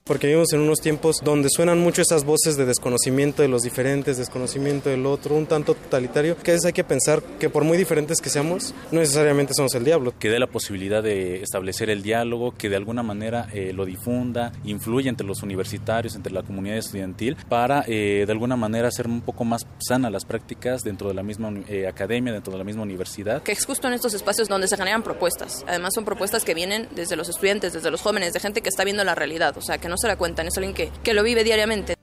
[0.08, 4.16] porque vivimos en unos tiempos donde suenan mucho esas voces de desconocimiento de los diferentes,
[4.16, 7.76] desconocimiento del otro, un tanto totalitario, que a veces hay que pensar que por muy
[7.76, 10.14] diferentes que seamos, no necesariamente somos el diablo.
[10.18, 14.50] Que dé la posibilidad de establecer el diálogo, que de alguna manera eh, lo difunda,
[14.64, 19.20] influye entre los universitarios, entre la comunidad estudiantil, para eh, de alguna manera hacer un
[19.20, 22.82] poco más sana las prácticas dentro de la misma eh, academia, dentro de la misma
[22.82, 23.42] universidad.
[23.42, 25.64] Que es justo en estos espacios donde se generan propuestas.
[25.68, 28.84] Además son propuestas que vienen desde los estudiantes, desde los jóvenes, de gente que está
[28.84, 31.22] viendo la realidad, o sea, que no se la cuentan, es alguien que, que lo
[31.22, 31.97] vive diariamente.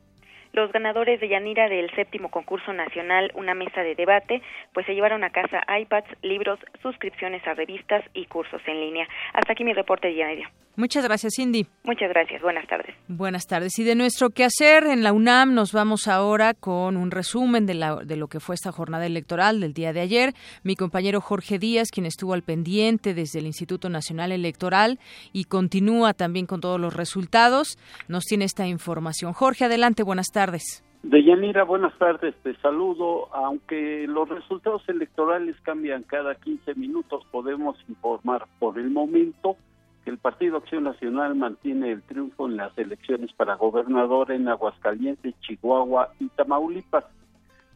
[0.56, 4.42] Los ganadores de Yanira del séptimo concurso nacional, una mesa de debate,
[4.74, 9.06] pues se llevaron a casa iPads, libros, suscripciones a revistas y cursos en línea.
[9.34, 10.50] Hasta aquí mi reporte de Yanira.
[10.78, 11.68] Muchas gracias, Cindy.
[11.84, 12.42] Muchas gracias.
[12.42, 12.96] Buenas tardes.
[13.08, 13.78] Buenas tardes.
[13.80, 17.96] Y de nuestro quehacer en la UNAM nos vamos ahora con un resumen de, la,
[17.98, 20.34] de lo que fue esta jornada electoral del día de ayer.
[20.64, 25.00] Mi compañero Jorge Díaz, quien estuvo al pendiente desde el Instituto Nacional Electoral
[25.32, 27.78] y continúa también con todos los resultados,
[28.10, 29.32] nos tiene esta información.
[29.32, 30.04] Jorge, adelante.
[30.04, 30.84] Buenas tardes tardes.
[31.04, 33.34] Deyanira, buenas tardes, te saludo.
[33.34, 39.56] Aunque los resultados electorales cambian cada 15 minutos, podemos informar por el momento
[40.04, 45.34] que el Partido Acción Nacional mantiene el triunfo en las elecciones para gobernador en Aguascalientes,
[45.42, 47.06] Chihuahua y Tamaulipas.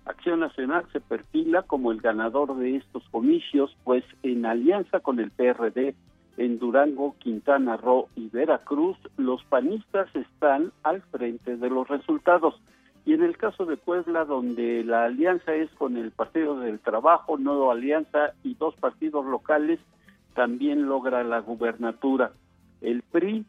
[0.05, 5.31] Acción Nacional se perfila como el ganador de estos comicios, pues en alianza con el
[5.31, 5.95] PRD
[6.39, 12.55] en Durango, Quintana Roo y Veracruz, los panistas están al frente de los resultados.
[13.05, 17.37] Y en el caso de Puebla, donde la alianza es con el Partido del Trabajo,
[17.37, 19.81] Nueva Alianza y dos partidos locales,
[20.33, 22.31] también logra la gubernatura.
[22.79, 23.45] El PRI,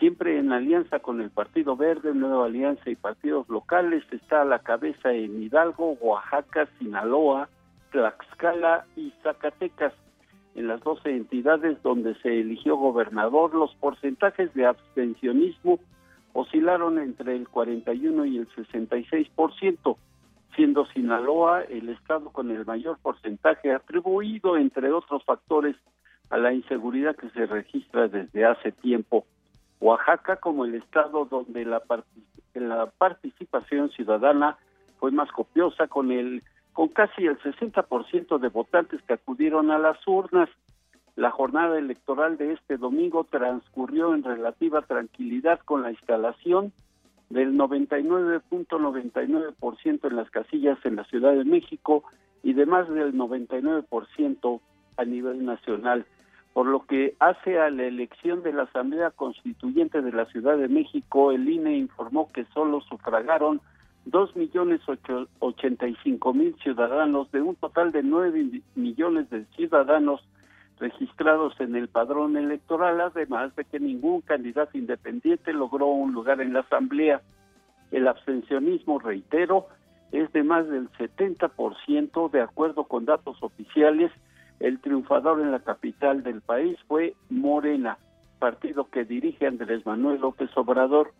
[0.00, 4.58] siempre en alianza con el Partido Verde, Nueva Alianza y partidos locales, está a la
[4.58, 7.48] cabeza en Hidalgo, Oaxaca, Sinaloa,
[7.92, 9.92] Tlaxcala y Zacatecas
[10.54, 15.78] en las 12 entidades donde se eligió gobernador, los porcentajes de abstencionismo
[16.34, 19.96] oscilaron entre el 41 y el 66%,
[20.54, 25.76] siendo Sinaloa el estado con el mayor porcentaje atribuido, entre otros factores,
[26.30, 29.24] a la inseguridad que se registra desde hace tiempo.
[29.80, 31.82] Oaxaca como el estado donde la,
[32.54, 34.56] la participación ciudadana
[34.98, 39.96] fue más copiosa, con el con casi el 60% de votantes que acudieron a las
[40.06, 40.48] urnas.
[41.14, 46.72] La jornada electoral de este domingo transcurrió en relativa tranquilidad con la instalación
[47.28, 52.02] del 99.99% en las casillas en la Ciudad de México
[52.42, 54.60] y de más del 99%
[54.96, 56.06] a nivel nacional.
[56.52, 60.68] Por lo que hace a la elección de la Asamblea Constituyente de la Ciudad de
[60.68, 63.62] México, el INE informó que solo sufragaron
[64.04, 64.80] dos millones
[65.38, 70.22] ochenta y cinco mil ciudadanos de un total de nueve millones de ciudadanos
[70.78, 76.52] registrados en el padrón electoral, además de que ningún candidato independiente logró un lugar en
[76.52, 77.22] la Asamblea.
[77.92, 79.68] El abstencionismo, reitero,
[80.10, 84.10] es de más del 70% de acuerdo con datos oficiales.
[84.58, 87.98] El triunfador en la capital del país fue Morena,
[88.40, 91.12] partido que dirige Andrés Manuel López Obrador.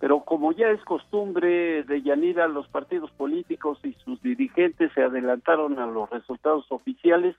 [0.00, 5.78] Pero como ya es costumbre de Yanira, los partidos políticos y sus dirigentes se adelantaron
[5.78, 7.34] a los resultados oficiales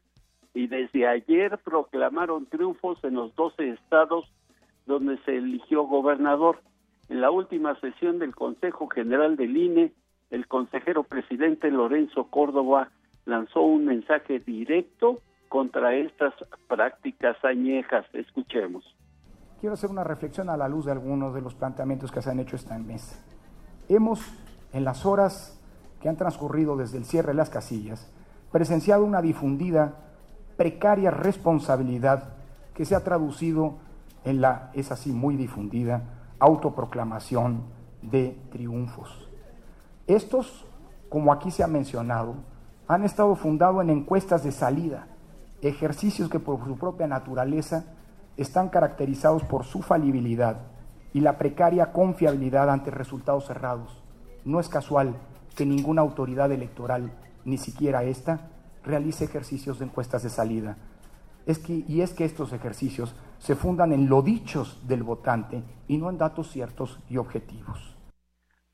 [0.53, 4.29] y desde ayer proclamaron triunfos en los 12 estados
[4.85, 6.59] donde se eligió gobernador.
[7.07, 9.93] En la última sesión del Consejo General del INE,
[10.29, 12.89] el consejero presidente Lorenzo Córdoba
[13.25, 16.33] lanzó un mensaje directo contra estas
[16.67, 18.05] prácticas añejas.
[18.13, 18.83] Escuchemos.
[19.59, 22.39] Quiero hacer una reflexión a la luz de algunos de los planteamientos que se han
[22.39, 23.17] hecho esta mesa.
[23.89, 24.21] Hemos,
[24.71, 25.59] en las horas
[26.01, 28.07] que han transcurrido desde el cierre de las casillas,
[28.53, 29.95] presenciado una difundida
[30.55, 32.35] precaria responsabilidad
[32.73, 33.75] que se ha traducido
[34.23, 36.03] en la, es así muy difundida,
[36.39, 37.63] autoproclamación
[38.01, 39.27] de triunfos.
[40.07, 40.65] Estos,
[41.09, 42.35] como aquí se ha mencionado,
[42.87, 45.07] han estado fundados en encuestas de salida,
[45.61, 47.83] ejercicios que por su propia naturaleza
[48.37, 50.61] están caracterizados por su falibilidad
[51.13, 54.03] y la precaria confiabilidad ante resultados cerrados.
[54.45, 55.15] No es casual
[55.55, 57.11] que ninguna autoridad electoral,
[57.45, 58.49] ni siquiera esta,
[58.83, 60.77] realice ejercicios de encuestas de salida.
[61.45, 65.97] Es que, y es que estos ejercicios se fundan en lo dichos del votante y
[65.97, 67.95] no en datos ciertos y objetivos.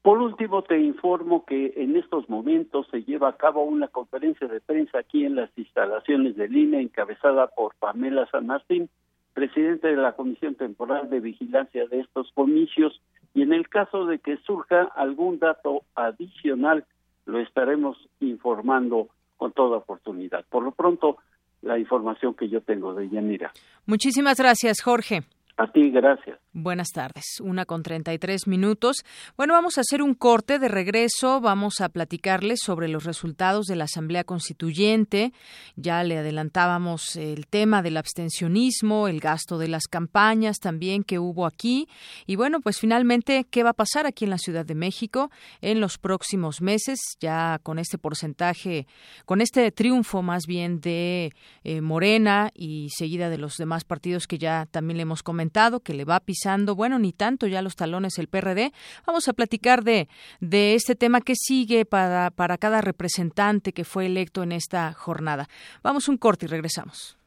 [0.02, 4.62] Por último, te informo que en estos momentos se lleva a cabo una conferencia de
[4.62, 8.88] prensa aquí en las instalaciones del INE encabezada por Pamela San Martín,
[9.36, 13.02] presidente de la Comisión Temporal de Vigilancia de estos comicios,
[13.34, 16.86] y en el caso de que surja algún dato adicional,
[17.26, 20.46] lo estaremos informando con toda oportunidad.
[20.50, 21.18] Por lo pronto,
[21.62, 23.52] la información que yo tengo de Yanira.
[23.86, 25.24] Muchísimas gracias, Jorge.
[25.58, 26.38] A ti, gracias.
[26.58, 29.04] Buenas tardes, una con treinta y tres minutos.
[29.36, 31.42] Bueno, vamos a hacer un corte de regreso.
[31.42, 35.34] Vamos a platicarles sobre los resultados de la Asamblea Constituyente.
[35.76, 41.46] Ya le adelantábamos el tema del abstencionismo, el gasto de las campañas también que hubo
[41.46, 41.90] aquí.
[42.26, 45.82] Y bueno, pues finalmente, ¿qué va a pasar aquí en la Ciudad de México en
[45.82, 47.00] los próximos meses?
[47.20, 48.88] Ya con este porcentaje,
[49.26, 51.34] con este triunfo más bien de
[51.66, 55.45] eh, Morena y seguida de los demás partidos que ya también le hemos comentado,
[55.84, 58.72] que le va pisar bueno, ni tanto ya los talones el PRD.
[59.06, 60.08] Vamos a platicar de,
[60.40, 65.50] de este tema que sigue para, para cada representante que fue electo en esta jornada.
[65.82, 67.18] Vamos un corte y regresamos.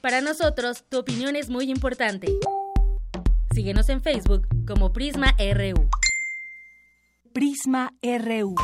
[0.00, 2.26] Para nosotros, tu opinión es muy importante.
[3.54, 5.88] Síguenos en Facebook como Prisma RU.
[7.32, 8.54] Prisma RU.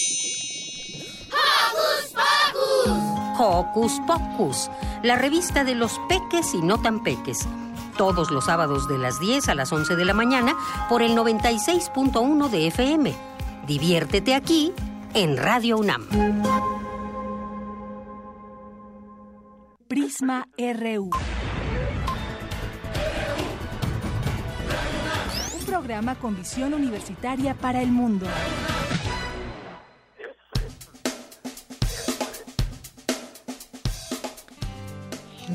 [3.37, 4.69] ¡Hocus Pocus!
[5.03, 7.47] La revista de los peques y no tan peques.
[7.97, 10.55] Todos los sábados de las 10 a las 11 de la mañana
[10.89, 13.13] por el 96.1 de FM.
[13.67, 14.73] Diviértete aquí
[15.13, 16.07] en Radio UNAM.
[19.87, 21.09] Prisma RU.
[25.59, 28.25] Un programa con visión universitaria para el mundo.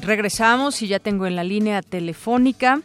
[0.07, 2.81] Regresamos y ya tengo en la línea telefónica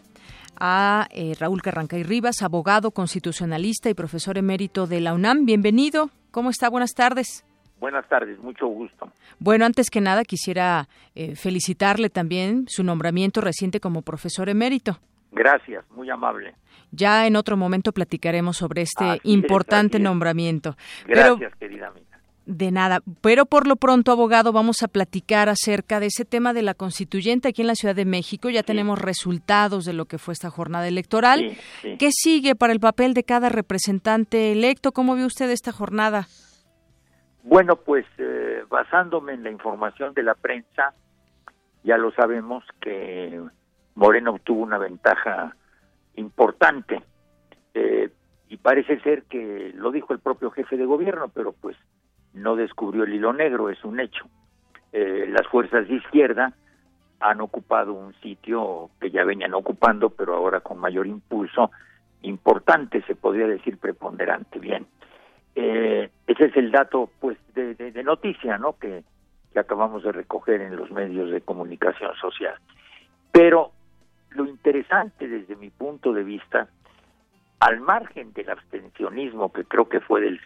[0.60, 5.46] a eh, Raúl Carrancay Rivas, abogado constitucionalista y profesor emérito de la UNAM.
[5.46, 6.10] Bienvenido.
[6.32, 6.68] ¿Cómo está?
[6.68, 7.46] Buenas tardes.
[7.80, 9.12] Buenas tardes, mucho gusto.
[9.38, 14.98] Bueno, antes que nada quisiera eh, felicitarle también su nombramiento reciente como profesor emérito.
[15.32, 16.56] Gracias, muy amable.
[16.90, 20.04] Ya en otro momento platicaremos sobre este Así importante es.
[20.04, 20.76] nombramiento.
[21.06, 22.11] Gracias, Pero querida amiga.
[22.46, 26.64] De nada, pero por lo pronto, abogado, vamos a platicar acerca de ese tema de
[26.64, 28.50] la constituyente aquí en la Ciudad de México.
[28.50, 31.40] Ya tenemos resultados de lo que fue esta jornada electoral.
[31.40, 31.98] Sí, sí.
[31.98, 34.92] ¿Qué sigue para el papel de cada representante electo?
[34.92, 36.28] ¿Cómo vio usted esta jornada?
[37.44, 40.94] Bueno, pues eh, basándome en la información de la prensa,
[41.84, 43.42] ya lo sabemos que
[43.96, 45.56] Moreno obtuvo una ventaja
[46.16, 47.02] importante
[47.74, 48.10] eh,
[48.50, 51.78] y parece ser que lo dijo el propio jefe de gobierno, pero pues
[52.34, 54.26] no descubrió el hilo negro, es un hecho.
[54.94, 56.54] Eh, las fuerzas de izquierda
[57.20, 61.72] han ocupado un sitio que ya venían ocupando, pero ahora con mayor impulso,
[62.24, 64.60] importante, se podría decir preponderante.
[64.60, 64.86] Bien,
[65.56, 68.78] eh, ese es el dato, pues, de, noticia, ¿no?
[68.78, 69.04] Que,
[69.54, 72.56] que acabamos de recoger en los medios de comunicación social.
[73.32, 73.72] Pero
[74.32, 76.68] lo interesante desde mi punto de vista,
[77.60, 80.40] al margen del abstencionismo, que creo que fue del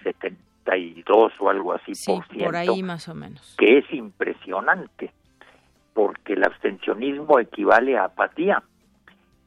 [0.65, 3.55] 72 o algo así Sí, por ciento, por ahí más o menos.
[3.57, 5.13] que es impresionante,
[5.93, 8.63] porque el abstencionismo equivale a apatía,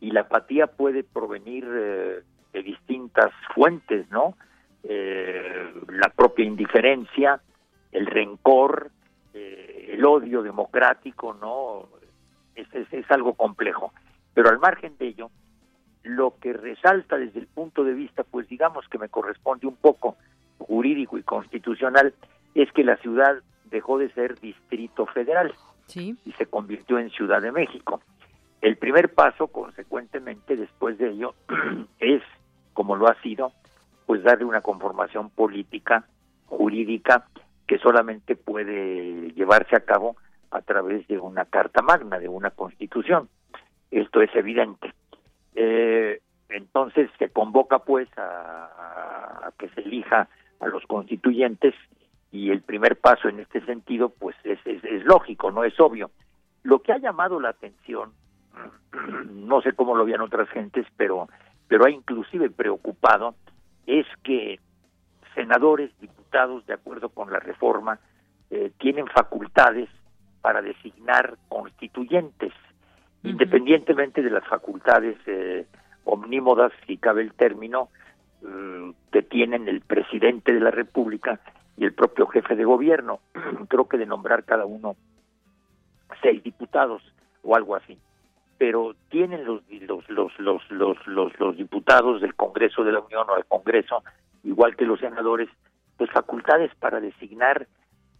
[0.00, 4.36] y la apatía puede provenir eh, de distintas fuentes, ¿no?
[4.84, 7.40] Eh, la propia indiferencia,
[7.90, 8.90] el rencor,
[9.34, 11.88] eh, el odio democrático, ¿no?
[12.54, 13.92] Es, es, es algo complejo.
[14.34, 15.30] Pero al margen de ello,
[16.04, 20.16] lo que resalta desde el punto de vista, pues digamos que me corresponde un poco
[20.58, 22.14] jurídico y constitucional,
[22.54, 23.36] es que la ciudad
[23.66, 25.54] dejó de ser distrito federal
[25.86, 26.16] Sí.
[26.24, 28.00] y se convirtió en Ciudad de México.
[28.60, 31.34] El primer paso, consecuentemente, después de ello,
[32.00, 32.22] es,
[32.72, 33.52] como lo ha sido,
[34.06, 36.04] pues darle una conformación política,
[36.46, 37.26] jurídica,
[37.66, 40.16] que solamente puede llevarse a cabo
[40.50, 43.28] a través de una carta magna, de una constitución.
[43.90, 44.92] Esto es evidente.
[45.54, 50.28] Eh, entonces se convoca pues a, a- a que se elija
[50.60, 51.74] a los constituyentes
[52.30, 56.10] y el primer paso en este sentido pues es, es, es lógico, no es obvio.
[56.62, 58.12] Lo que ha llamado la atención,
[59.32, 61.28] no sé cómo lo vean otras gentes, pero,
[61.66, 63.34] pero ha inclusive preocupado,
[63.86, 64.60] es que
[65.34, 67.98] senadores, diputados, de acuerdo con la reforma,
[68.50, 69.88] eh, tienen facultades
[70.40, 72.52] para designar constituyentes,
[73.22, 75.66] independientemente de las facultades eh,
[76.04, 77.88] omnímodas, si cabe el término,
[78.42, 81.40] eh, que tienen el presidente de la República
[81.76, 83.20] y el propio jefe de gobierno.
[83.68, 84.96] Creo que de nombrar cada uno
[86.22, 87.02] seis diputados
[87.42, 87.98] o algo así.
[88.58, 93.28] Pero tienen los los los los los los, los diputados del Congreso de la Unión
[93.30, 94.02] o del Congreso,
[94.42, 95.48] igual que los senadores,
[95.96, 97.68] pues facultades para designar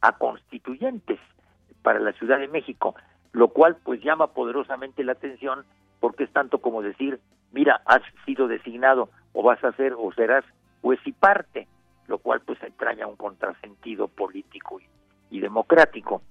[0.01, 1.19] a constituyentes
[1.83, 2.95] para la Ciudad de México,
[3.33, 5.65] lo cual pues llama poderosamente la atención
[6.01, 7.21] porque es tanto como decir,
[7.53, 10.45] mira, has sido designado o vas a ser o serás
[10.81, 11.69] pues y parte,
[12.09, 16.23] lo cual pues entraña un contrasentido político y, y democrático.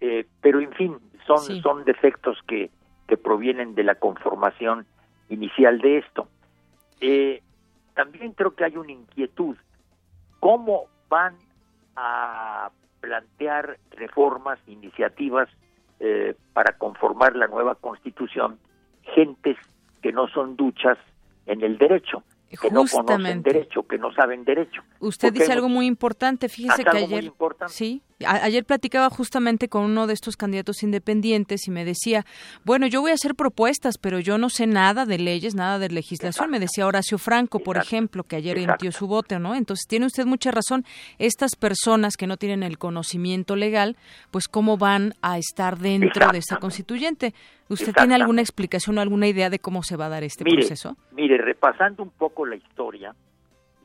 [0.00, 1.62] Eh, pero en fin, son, Sí.
[1.62, 2.70] son defectos que,
[3.08, 4.84] que provienen de la conformación
[5.30, 6.28] inicial de esto.
[7.00, 7.42] Eh,
[7.94, 9.56] también creo que hay una inquietud.
[10.38, 11.34] ¿Cómo van
[11.96, 15.48] a plantear reformas, iniciativas
[16.00, 18.58] eh, para conformar la nueva constitución
[19.14, 19.56] gentes
[20.02, 20.98] que no son duchas
[21.46, 22.22] en el derecho,
[22.60, 23.52] que no conocen Justamente.
[23.52, 24.82] derecho, que no saben derecho?
[25.00, 26.48] Usted dice hay algo muy importante.
[26.48, 27.24] Fíjese que algo muy ayer.
[27.24, 27.72] importante.
[27.72, 32.24] Sí, ayer platicaba justamente con uno de estos candidatos independientes y me decía,
[32.64, 35.88] bueno, yo voy a hacer propuestas, pero yo no sé nada de leyes, nada de
[35.88, 36.50] legislación.
[36.50, 39.54] Me decía Horacio Franco, por ejemplo, que ayer emitió su voto, ¿no?
[39.54, 40.84] Entonces, tiene usted mucha razón.
[41.18, 43.96] Estas personas que no tienen el conocimiento legal,
[44.30, 47.34] pues cómo van a estar dentro de esta constituyente.
[47.68, 50.96] ¿Usted tiene alguna explicación o alguna idea de cómo se va a dar este proceso?
[51.12, 53.14] Mire, repasando un poco la historia,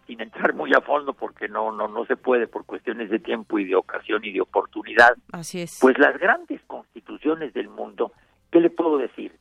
[0.07, 3.59] sin entrar muy a fondo porque no no no se puede por cuestiones de tiempo
[3.59, 5.15] y de ocasión y de oportunidad.
[5.31, 5.77] Así es.
[5.81, 8.13] Pues las grandes constituciones del mundo,
[8.49, 9.33] ¿qué le puedo decir?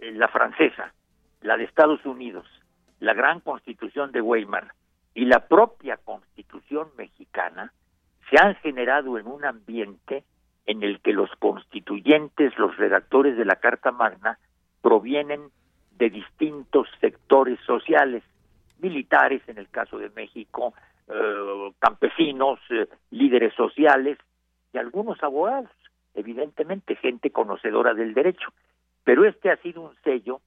[0.00, 0.94] Eh, la francesa,
[1.42, 2.46] la de Estados Unidos,
[3.00, 4.72] la gran Constitución de Weimar
[5.14, 7.72] y la propia Constitución mexicana
[8.30, 10.24] se han generado en un ambiente
[10.66, 14.38] en el que los constituyentes, los redactores de la Carta Magna
[14.80, 15.50] provienen
[15.98, 18.22] de distintos sectores sociales
[18.82, 20.74] militares, en el caso de México,
[21.08, 24.18] eh, campesinos, eh, líderes sociales
[24.72, 25.70] y algunos abogados,
[26.14, 28.52] evidentemente gente conocedora del derecho.
[29.04, 30.40] Pero este ha sido un sello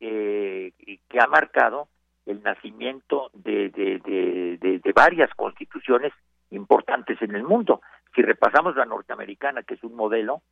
[0.00, 0.72] eh,
[1.08, 1.88] que ha marcado
[2.26, 6.12] el nacimiento de, de, varias constituciones
[6.50, 7.80] importantes en el mundo.
[8.14, 10.42] Si repasamos la norteamericana, que es un modelo,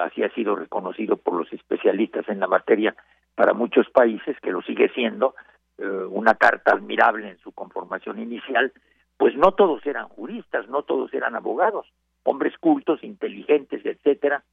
[0.00, 2.94] así ha sido reconocido por los especialistas en la materia
[3.34, 5.34] para muchos países, que lo sigue siendo,
[5.82, 8.72] eh, una carta admirable en su conformación inicial,
[9.16, 14.44] pues no todos eran juristas, no todos eran abogados, hombres cultos, inteligentes, etcétera,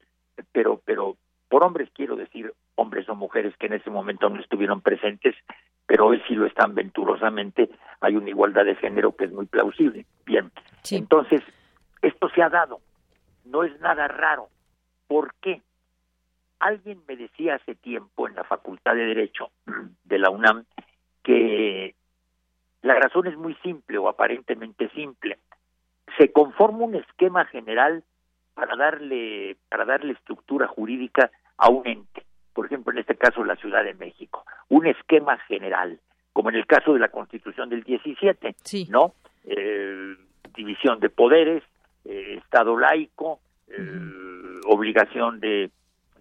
[0.52, 1.18] pero pero
[1.48, 5.36] por hombres quiero decir hombres o mujeres que en ese momento no estuvieron presentes,
[5.86, 7.70] pero hoy sí lo están venturosamente,
[8.02, 10.08] hay una igualdad de género que es muy plausible.
[10.26, 10.52] Bien,
[10.90, 11.42] entonces,
[12.02, 12.80] esto se ha dado,
[13.46, 14.50] no es nada raro.
[15.08, 15.62] ¿Por qué?
[16.60, 19.52] Alguien me decía hace tiempo en la Facultad de Derecho
[20.06, 20.66] de la UNAM
[21.30, 21.94] que
[22.82, 25.38] la razón es muy simple o aparentemente simple.
[26.18, 28.04] Se conforma un esquema general
[28.56, 32.24] para darle para darle estructura jurídica a un ente.
[32.54, 36.00] Por ejemplo, en este caso la Ciudad de México, un esquema general,
[36.34, 38.56] como en el caso de la Constitución del 17,
[38.90, 39.14] ¿no?
[39.46, 40.16] Eh,
[40.56, 41.64] división de poderes,
[42.06, 45.70] eh, Estado laico, eh, obligación de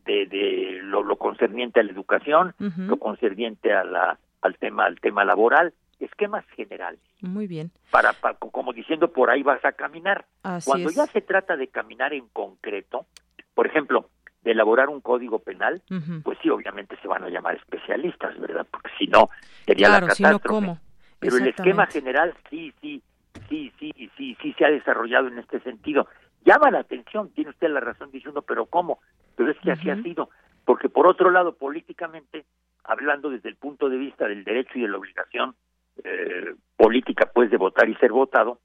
[0.05, 5.75] de, lo, concerniente a la educación, lo concerniente a la al tema al tema laboral,
[6.01, 7.01] esquemas generales.
[7.21, 7.71] Muy bien.
[7.91, 10.27] Para, como diciendo por ahí vas a caminar.
[10.65, 13.07] Cuando ya se trata de caminar en concreto,
[13.55, 14.09] por ejemplo,
[14.43, 15.83] de elaborar un código penal,
[16.23, 18.67] pues sí, obviamente se van a llamar especialistas, ¿verdad?
[18.71, 19.31] Porque si no
[19.67, 20.79] sería la catástrofe.
[21.19, 23.03] Pero el esquema general sí, sí,
[23.49, 26.07] sí, sí, sí, sí se ha desarrollado en este sentido.
[26.45, 29.01] Llama la atención, tiene usted la razón diciendo, pero ¿cómo?
[29.35, 30.31] Pero es que así ha sido,
[30.65, 32.47] porque por otro lado, políticamente
[32.89, 35.55] hablando desde el punto de vista del derecho y de la obligación
[36.03, 38.59] eh, política, pues, de votar y ser votado,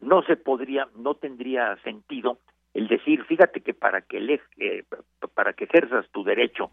[0.00, 2.38] no se podría, no tendría sentido
[2.72, 4.84] el decir, fíjate que para que le, eh,
[5.34, 6.70] para que ejerzas tu derecho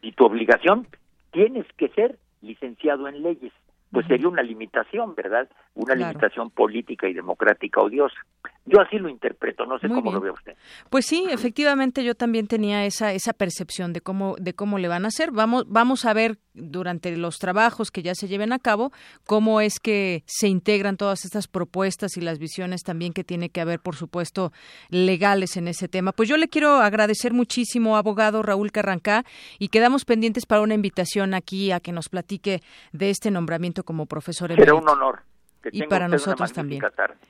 [0.00, 0.86] y tu obligación,
[1.32, 3.52] tienes que ser licenciado en leyes.
[3.92, 5.48] Pues sería una limitación, ¿verdad?
[5.74, 8.16] Una limitación política y democrática odiosa.
[8.64, 10.54] Yo así lo interpreto, no sé cómo lo ve usted.
[10.88, 15.04] Pues sí, efectivamente yo también tenía esa esa percepción de cómo de cómo le van
[15.04, 15.30] a hacer.
[15.30, 18.92] Vamos vamos a ver durante los trabajos que ya se lleven a cabo
[19.26, 23.60] cómo es que se integran todas estas propuestas y las visiones también que tiene que
[23.60, 24.52] haber, por supuesto,
[24.88, 26.12] legales en ese tema.
[26.12, 29.24] Pues yo le quiero agradecer muchísimo, abogado Raúl Carrancá,
[29.58, 34.06] y quedamos pendientes para una invitación aquí a que nos platique de este nombramiento como
[34.06, 34.54] profesor.
[34.54, 35.22] Será un honor
[35.70, 36.82] y para nosotros también.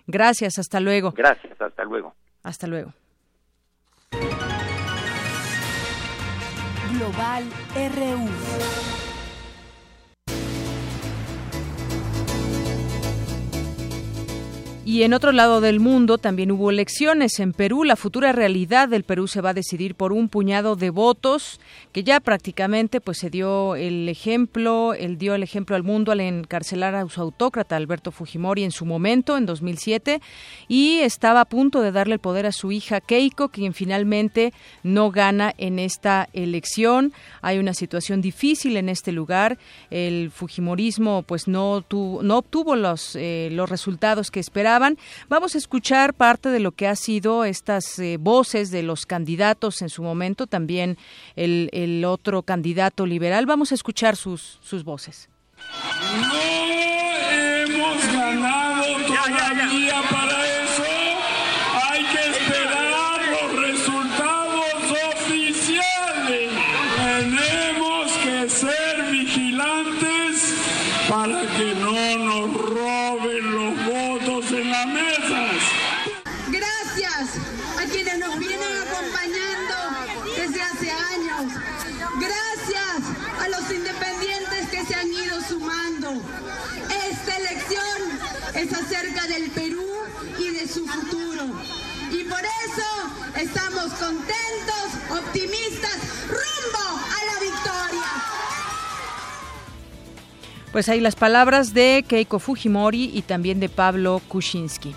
[0.07, 1.13] Gracias, hasta luego.
[1.13, 2.15] Gracias, hasta luego.
[2.43, 2.93] Hasta luego.
[6.93, 7.45] Global
[7.75, 9.02] RU.
[14.85, 17.39] Y en otro lado del mundo también hubo elecciones.
[17.39, 20.91] En Perú, la futura realidad del Perú se va a decidir por un puñado de
[20.91, 21.61] votos
[21.93, 26.19] que ya prácticamente pues se dio el ejemplo, él dio el ejemplo al mundo al
[26.19, 30.21] encarcelar a su autócrata Alberto Fujimori en su momento, en 2007,
[30.67, 34.53] y estaba a punto de darle el poder a su hija Keiko, quien finalmente
[34.83, 37.13] no gana en esta elección.
[37.41, 39.59] Hay una situación difícil en este lugar.
[39.91, 44.72] El Fujimorismo pues no, tuvo, no obtuvo los, eh, los resultados que esperaba
[45.29, 49.83] Vamos a escuchar parte de lo que ha sido estas eh, voces de los candidatos
[49.83, 50.97] en su momento, también
[51.37, 53.47] el, el otro candidato liberal.
[53.47, 55.29] Vamos a escuchar sus, sus voces.
[56.21, 56.35] No
[57.31, 60.32] hemos ganado todavía para
[88.63, 89.85] es acerca del Perú
[90.39, 91.47] y de su futuro.
[92.13, 95.99] Y por eso estamos contentos, optimistas,
[96.29, 98.07] rumbo a la victoria.
[100.71, 104.95] Pues ahí las palabras de Keiko Fujimori y también de Pablo Kuczynski.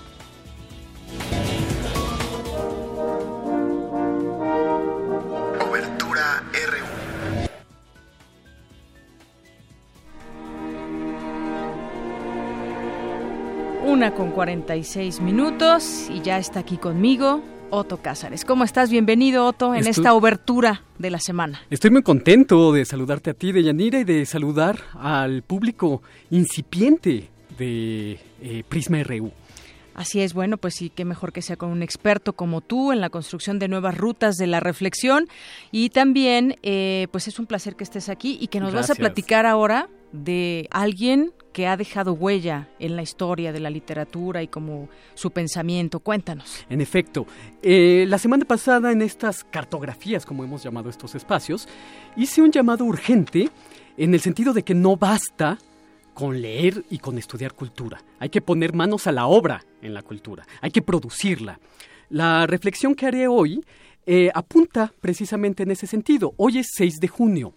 [13.96, 18.44] Una con 46 minutos y ya está aquí conmigo Otto Cázares.
[18.44, 18.90] ¿Cómo estás?
[18.90, 21.62] Bienvenido, Otto, en Estu- esta obertura de la semana.
[21.70, 27.30] Estoy muy contento de saludarte a ti, de Yanira, y de saludar al público incipiente
[27.58, 29.32] de eh, Prisma RU.
[29.94, 33.00] Así es, bueno, pues sí, qué mejor que sea con un experto como tú en
[33.00, 35.30] la construcción de nuevas rutas de la reflexión.
[35.72, 38.96] Y también, eh, pues es un placer que estés aquí y que nos vas a
[38.96, 44.50] platicar ahora de alguien que ha dejado huella en la historia de la literatura y
[44.50, 46.02] como su pensamiento.
[46.02, 46.66] Cuéntanos.
[46.70, 47.26] En efecto,
[47.62, 51.70] eh, la semana pasada en estas cartografías, como hemos llamado estos espacios,
[52.18, 53.50] hice un llamado urgente
[53.96, 55.58] en el sentido de que no basta
[56.14, 58.04] con leer y con estudiar cultura.
[58.20, 61.62] Hay que poner manos a la obra en la cultura, hay que producirla.
[62.10, 63.64] La reflexión que haré hoy
[64.06, 66.34] eh, apunta precisamente en ese sentido.
[66.36, 67.54] Hoy es 6 de junio,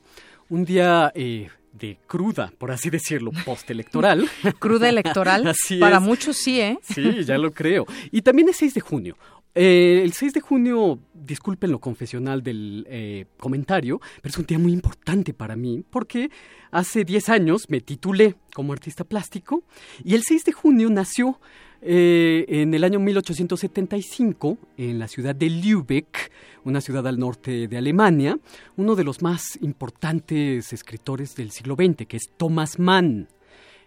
[0.50, 1.48] un día eh,
[1.78, 4.28] de cruda, por así decirlo, postelectoral.
[4.58, 5.46] Cruda electoral.
[5.46, 6.02] Así Para es.
[6.02, 6.78] muchos sí, ¿eh?
[6.82, 7.86] Sí, ya lo creo.
[8.10, 9.16] Y también es 6 de junio.
[9.54, 14.58] Eh, el 6 de junio, disculpen lo confesional del eh, comentario, pero es un día
[14.58, 16.30] muy importante para mí porque
[16.70, 19.64] hace 10 años me titulé como artista plástico
[20.04, 21.40] y el 6 de junio nació
[21.82, 26.30] eh, en el año 1875 en la ciudad de Lübeck,
[26.64, 28.38] una ciudad al norte de Alemania,
[28.76, 33.28] uno de los más importantes escritores del siglo XX, que es Thomas Mann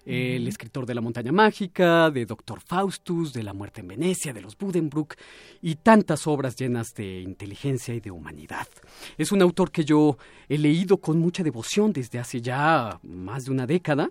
[0.05, 4.41] el escritor de La montaña mágica, de Doctor Faustus, de La muerte en Venecia, de
[4.41, 5.15] los Buddenbrook
[5.61, 8.67] y tantas obras llenas de inteligencia y de humanidad.
[9.17, 10.17] Es un autor que yo
[10.49, 14.09] he leído con mucha devoción desde hace ya más de una década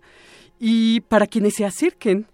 [0.59, 2.27] y para quienes se acerquen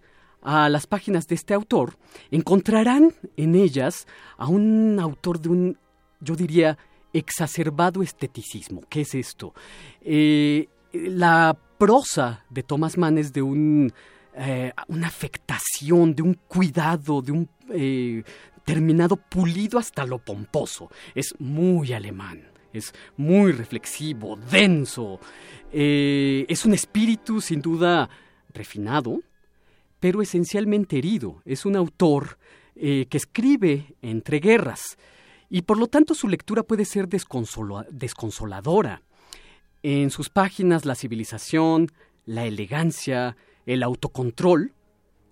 [0.46, 1.98] a las páginas de este autor,
[2.30, 4.06] encontrarán en ellas
[4.38, 5.78] a un autor de un,
[6.20, 6.78] yo diría,
[7.12, 8.82] exacerbado esteticismo.
[8.88, 9.54] ¿Qué es esto?
[10.00, 13.92] Eh, la prosa de Thomas Mann es de un,
[14.36, 18.22] eh, una afectación, de un cuidado, de un eh,
[18.64, 20.92] terminado pulido hasta lo pomposo.
[21.16, 22.40] Es muy alemán,
[22.72, 25.18] es muy reflexivo, denso.
[25.72, 28.08] Es un espíritu sin duda
[28.54, 29.20] refinado,
[30.06, 31.42] pero esencialmente herido.
[31.44, 32.38] Es un autor
[32.76, 34.96] eh, que escribe entre guerras
[35.50, 39.02] y por lo tanto su lectura puede ser desconsola- desconsoladora.
[39.82, 41.90] En sus páginas la civilización,
[42.24, 43.36] la elegancia,
[43.66, 44.74] el autocontrol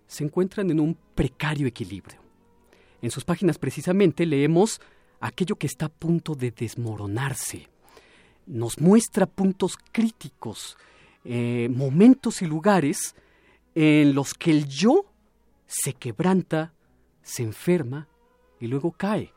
[0.09, 2.19] se encuentran en un precario equilibrio.
[3.01, 4.81] En sus páginas precisamente leemos
[5.21, 7.69] aquello que está a punto de desmoronarse.
[8.49, 10.77] Nos muestra puntos críticos,
[11.25, 13.15] eh, momentos y lugares
[13.75, 15.05] en los que el yo
[15.67, 16.73] se quebranta,
[17.23, 18.09] se enferma
[18.61, 19.33] y luego cae.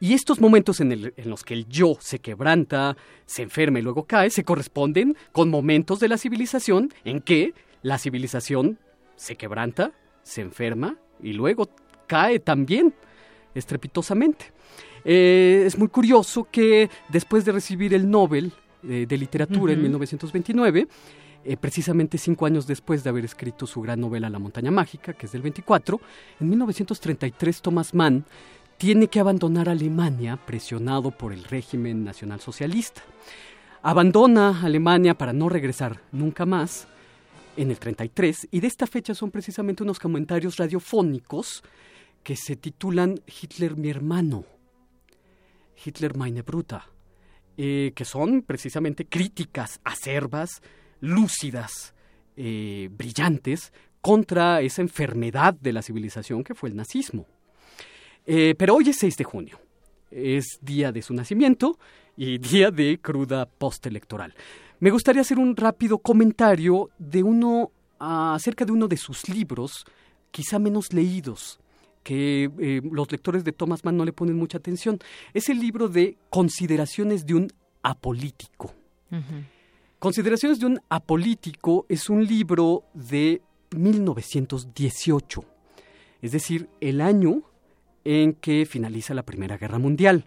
[0.00, 2.96] Y estos momentos en, el- en los que el yo se quebranta,
[3.26, 7.98] se enferma y luego cae, se corresponden con momentos de la civilización en que la
[7.98, 8.78] civilización
[9.16, 9.92] se quebranta,
[10.22, 11.70] se enferma y luego
[12.06, 12.92] cae también
[13.54, 14.52] estrepitosamente.
[15.04, 18.52] Eh, es muy curioso que después de recibir el Nobel
[18.88, 19.82] eh, de Literatura en Ujú.
[19.84, 20.88] 1929,
[21.44, 25.26] eh, precisamente cinco años después de haber escrito su gran novela La montaña mágica, que
[25.26, 26.00] es del 24,
[26.40, 28.24] en 1933 Thomas Mann
[28.76, 33.02] tiene que abandonar Alemania presionado por el régimen nacionalsocialista.
[33.82, 36.88] Abandona Alemania para no regresar nunca más
[37.56, 41.62] en el 33 y de esta fecha son precisamente unos comentarios radiofónicos
[42.22, 44.44] que se titulan Hitler mi hermano,
[45.84, 46.88] Hitler meine Bruta,
[47.56, 50.62] eh, que son precisamente críticas acerbas,
[51.04, 51.94] lúcidas,
[52.36, 57.26] eh, brillantes contra esa enfermedad de la civilización que fue el nazismo.
[58.26, 59.60] Eh, pero hoy es 6 de junio.
[60.10, 61.78] Es día de su nacimiento
[62.16, 64.34] y día de cruda postelectoral.
[64.80, 69.86] Me gustaría hacer un rápido comentario de uno acerca de uno de sus libros,
[70.30, 71.60] quizá menos leídos,
[72.02, 74.98] que eh, los lectores de Thomas Mann no le ponen mucha atención.
[75.32, 77.52] Es el libro de Consideraciones de un
[77.82, 78.74] apolítico.
[80.04, 83.40] Consideraciones de un apolítico es un libro de
[83.74, 85.44] 1918,
[86.20, 87.40] es decir, el año
[88.04, 90.26] en que finaliza la Primera Guerra Mundial.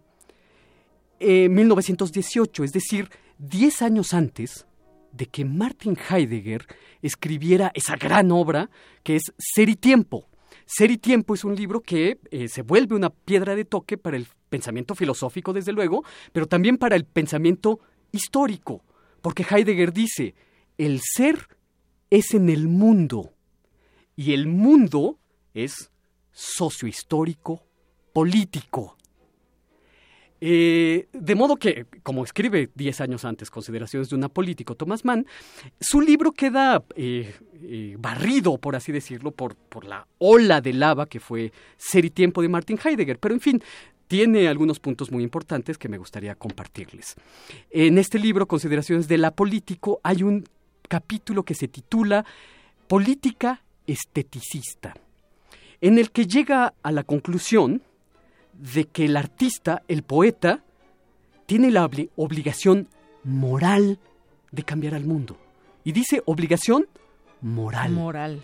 [1.19, 4.65] eh, 1918, es decir, 10 años antes
[5.11, 6.65] de que Martin Heidegger
[7.03, 8.71] escribiera esa gran obra
[9.03, 10.27] que es Ser y Tiempo.
[10.65, 14.17] Ser y Tiempo es un libro que eh, se vuelve una piedra de toque para
[14.17, 17.79] el pensamiento filosófico, desde luego, pero también para el pensamiento
[18.11, 18.81] histórico,
[19.27, 20.35] porque Heidegger dice,
[20.77, 21.49] el ser
[22.09, 23.33] es en el mundo
[24.15, 25.19] y el mundo
[25.53, 25.91] es
[26.31, 27.61] sociohistórico,
[28.13, 28.95] político.
[30.39, 35.27] Eh, de modo que, como escribe diez años antes Consideraciones de una político Thomas Mann,
[35.77, 41.05] su libro queda eh, eh, barrido, por así decirlo, por, por la ola de lava
[41.05, 43.19] que fue Ser y Tiempo de Martin Heidegger.
[43.19, 43.61] Pero en fin,
[44.07, 47.15] tiene algunos puntos muy importantes que me gustaría compartirles.
[47.69, 50.45] En este libro, Consideraciones de la Político, hay un
[50.87, 52.25] capítulo que se titula
[52.87, 54.95] Política esteticista,
[55.81, 57.81] en el que llega a la conclusión
[58.53, 60.63] de que el artista, el poeta,
[61.45, 62.87] tiene la obligación
[63.23, 63.99] moral
[64.51, 65.37] de cambiar al mundo.
[65.83, 66.87] Y dice obligación
[67.41, 67.91] moral.
[67.91, 68.41] Moral.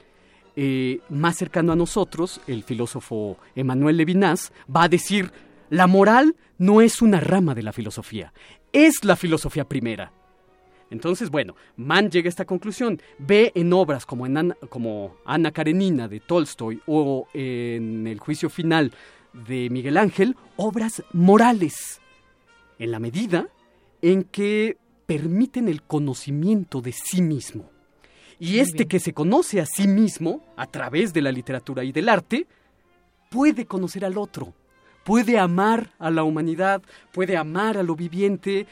[0.56, 5.32] Eh, más cercano a nosotros, el filósofo Emmanuel Levinas va a decir,
[5.74, 8.32] la moral no es una rama de la filosofía,
[8.72, 10.12] es la filosofía primera.
[10.92, 13.02] Entonces, bueno, Mann llega a esta conclusión.
[13.18, 18.52] Ve en obras como, en Ana, como Ana Karenina de Tolstoy o en El juicio
[18.52, 18.94] final
[19.48, 22.00] de Miguel Ángel obras morales,
[22.78, 23.48] en la medida
[24.04, 27.72] en que permiten el conocimiento de sí mismo.
[28.38, 32.10] Y este que se conoce a sí mismo a través de la literatura y del
[32.10, 32.46] arte,
[33.32, 34.54] puede conocer al otro,
[35.04, 36.82] puede amar a la humanidad,
[37.12, 38.66] puede amar a lo viviente,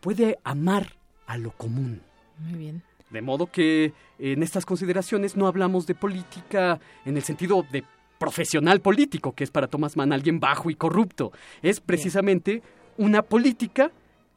[0.00, 0.94] puede amar
[1.26, 2.02] a lo común.
[2.38, 2.82] Muy bien.
[3.10, 7.84] De modo que en estas consideraciones no hablamos de política en el sentido de
[8.18, 11.32] profesional político, que es para Thomas Mann alguien bajo y corrupto.
[11.62, 12.62] Es precisamente
[12.96, 13.92] una política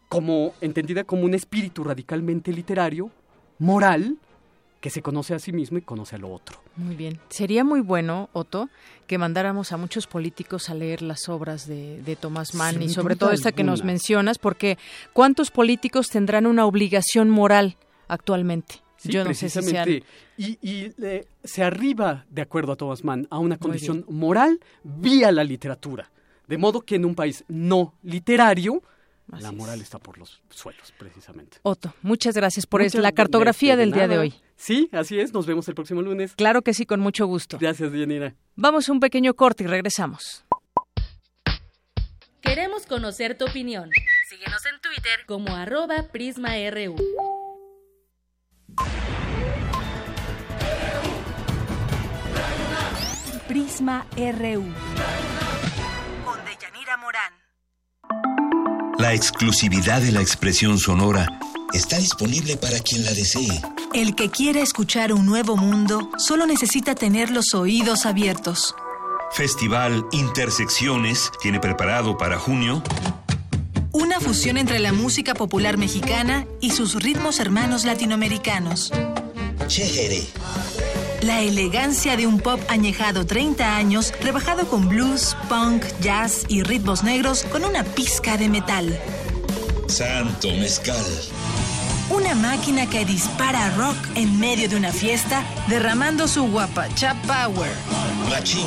[0.07, 3.09] como entendida como un espíritu radicalmente literario,
[3.59, 4.17] moral,
[4.82, 6.59] que se conoce a sí mismo y conoce a lo otro.
[6.75, 7.19] Muy bien.
[7.29, 8.69] Sería muy bueno, Otto,
[9.07, 13.15] que mandáramos a muchos políticos a leer las obras de, de Thomas Mann y sobre
[13.15, 14.77] todo esta que nos mencionas, porque
[15.13, 17.77] ¿cuántos políticos tendrán una obligación moral
[18.07, 18.82] actualmente?
[19.03, 20.03] Yo no sé si
[20.38, 20.91] Y,
[21.43, 26.11] se arriba, de acuerdo a Thomas Mann, a una condición moral vía la literatura.
[26.47, 28.82] De modo que en un país no literario,
[29.39, 31.57] la moral está por los suelos, precisamente.
[31.63, 34.34] Otto, muchas gracias por la cartografía del día de hoy.
[34.55, 35.34] Sí, así es.
[35.34, 36.36] Nos vemos el próximo lunes.
[36.36, 37.57] Claro que sí, con mucho gusto.
[37.59, 38.36] Gracias, Dianira.
[38.55, 40.45] Vamos a un pequeño corte y regresamos.
[42.41, 43.89] Queremos conocer tu opinión.
[44.29, 46.95] Síguenos en Twitter como arroba PrismaRU.
[53.47, 54.63] Prisma RU.
[59.12, 61.28] La exclusividad de la expresión sonora
[61.74, 63.62] está disponible para quien la desee.
[63.93, 68.74] El que quiera escuchar un nuevo mundo solo necesita tener los oídos abiertos.
[69.34, 72.82] Festival Intersecciones tiene preparado para junio
[73.91, 78.93] una fusión entre la música popular mexicana y sus ritmos hermanos latinoamericanos.
[79.68, 80.24] Chéjere.
[81.22, 87.03] La elegancia de un pop añejado 30 años, rebajado con blues, punk, jazz y ritmos
[87.03, 88.99] negros con una pizca de metal.
[89.88, 91.05] Santo Mezcal.
[92.09, 97.72] Una máquina que dispara rock en medio de una fiesta, derramando su guapacha power.
[98.28, 98.65] Machine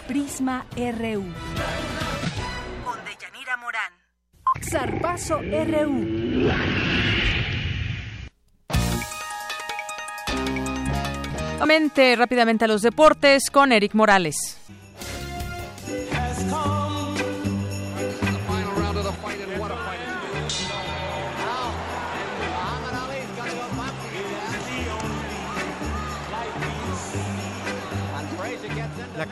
[0.05, 1.23] Prisma RU.
[2.83, 3.93] Con Deyanira Morán.
[4.69, 6.49] Zarpazo RU.
[12.17, 14.59] Rápidamente a los deportes con Eric Morales.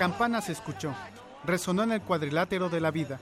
[0.01, 0.95] Campana se escuchó,
[1.43, 3.19] resonó en el cuadrilátero de la vida.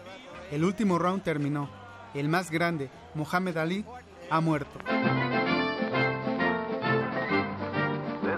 [0.49, 1.69] El último round terminó.
[2.13, 3.83] El más grande, Mohamed Ali,
[4.29, 4.79] ha muerto.
[4.79, 4.87] This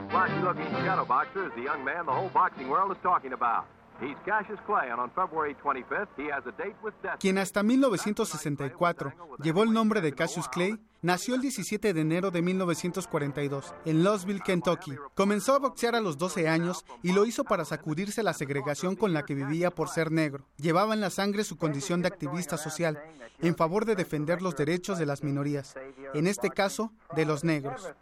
[0.09, 3.65] flashy-looking shadow boxer is the young man the whole boxing world is talking about.
[4.01, 7.19] He's Cassius Clay, and on February 25th, he has a date with death.
[7.19, 12.41] Quien hasta 1964 llevó el nombre de Cassius Clay, nació el 17 de enero de
[12.41, 14.95] 1942 en Louisville, Kentucky.
[15.13, 19.13] Comenzó a boxear a los 12 años y lo hizo para sacudirse la segregación con
[19.13, 20.45] la que vivía por ser negro.
[20.57, 22.99] Llevaba en la sangre su condición de activista social
[23.39, 25.75] en favor de defender los derechos de las minorías,
[26.15, 27.93] en este caso de los negros.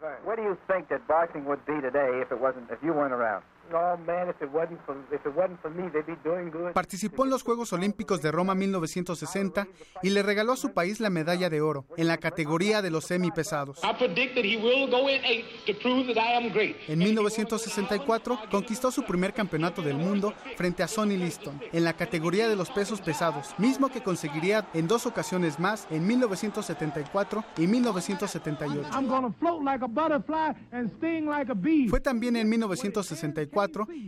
[3.72, 3.98] Oh.
[6.74, 9.68] Participó en los Juegos Olímpicos de Roma 1960
[10.02, 13.04] y le regaló a su país la medalla de oro en la categoría de los
[13.04, 13.80] semipesados.
[16.88, 22.48] En 1964 conquistó su primer campeonato del mundo frente a Sonny Liston en la categoría
[22.48, 28.90] de los pesos pesados, mismo que conseguiría en dos ocasiones más en 1974 y 1978.
[28.92, 31.88] I'm gonna float like a butterfly and sting like a bee.
[31.88, 33.59] Fue también en 1964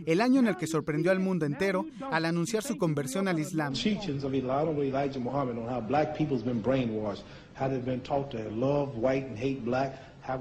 [0.05, 3.73] el año en el que sorprendió al mundo entero al anunciar su conversión al Islam.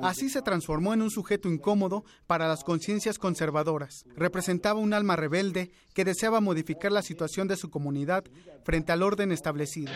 [0.03, 4.05] Así se transformó en un sujeto incómodo para las conciencias conservadoras.
[4.17, 8.25] Representaba un alma rebelde que deseaba modificar la situación de su comunidad
[8.65, 9.93] frente al orden establecido.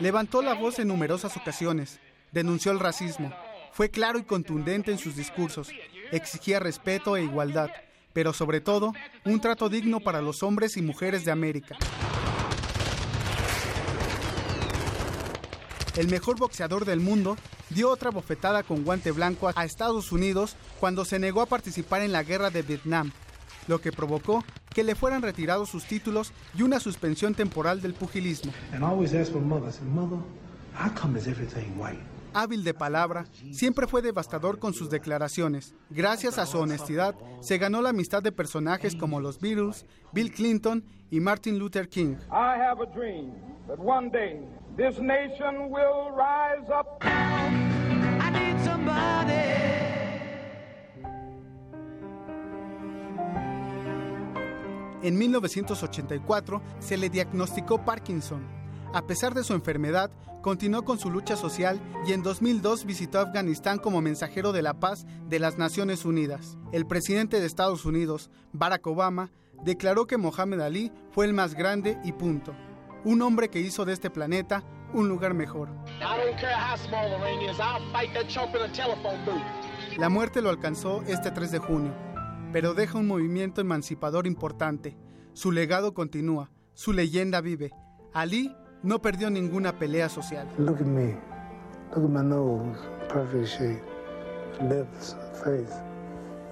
[0.00, 3.32] Levantó la voz en numerosas ocasiones, denunció el racismo,
[3.72, 5.70] fue claro y contundente en sus discursos,
[6.12, 7.70] exigía respeto e igualdad,
[8.12, 8.92] pero sobre todo
[9.24, 11.76] un trato digno para los hombres y mujeres de América.
[15.96, 17.36] El mejor boxeador del mundo
[17.70, 22.12] dio otra bofetada con guante blanco a Estados Unidos cuando se negó a participar en
[22.12, 23.10] la guerra de Vietnam,
[23.68, 24.44] lo que provocó
[24.74, 28.52] que le fueran retirados sus títulos y una suspensión temporal del pugilismo.
[32.34, 35.74] Hábil de palabra, siempre fue devastador con sus declaraciones.
[35.90, 40.84] Gracias a su honestidad, se ganó la amistad de personajes como los Beatles, Bill Clinton
[41.10, 42.16] y Martin Luther King.
[42.30, 43.32] I have a dream
[43.68, 44.40] that one day
[44.76, 47.02] this nation will rise up.
[47.02, 49.82] I need somebody.
[55.02, 58.61] En 1984 se le diagnosticó Parkinson.
[58.94, 60.10] A pesar de su enfermedad,
[60.42, 65.06] continuó con su lucha social y en 2002 visitó Afganistán como mensajero de la paz
[65.28, 66.58] de las Naciones Unidas.
[66.72, 69.30] El presidente de Estados Unidos, Barack Obama,
[69.64, 72.54] declaró que Mohamed Ali fue el más grande y punto.
[73.04, 74.62] Un hombre que hizo de este planeta
[74.92, 75.70] un lugar mejor.
[79.96, 81.94] La muerte lo alcanzó este 3 de junio,
[82.52, 84.98] pero deja un movimiento emancipador importante.
[85.32, 87.70] Su legado continúa, su leyenda vive.
[88.12, 90.46] Ali no perdió ninguna pelea social.
[90.58, 91.14] Look at me.
[91.94, 92.78] Look at my nose,
[93.08, 93.82] perfect shape,
[94.62, 95.14] lips,
[95.44, 95.74] face.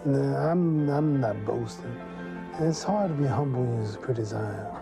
[0.04, 1.96] Nah, I'm, I'm not boasting.
[2.60, 4.79] It's hard to be humble when you're as pretty as I am.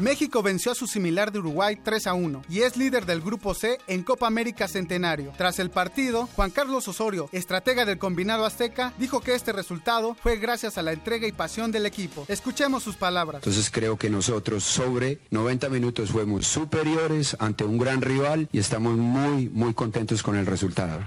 [0.00, 3.54] México venció a su similar de Uruguay 3 a 1 y es líder del Grupo
[3.54, 5.32] C en Copa América Centenario.
[5.36, 10.38] Tras el partido, Juan Carlos Osorio, estratega del combinado azteca, dijo que este resultado fue
[10.38, 12.24] gracias a la entrega y pasión del equipo.
[12.28, 13.42] Escuchemos sus palabras.
[13.42, 18.96] Entonces creo que nosotros sobre 90 minutos fuimos superiores ante un gran rival y estamos
[18.96, 20.98] muy, muy contentos con el resultado.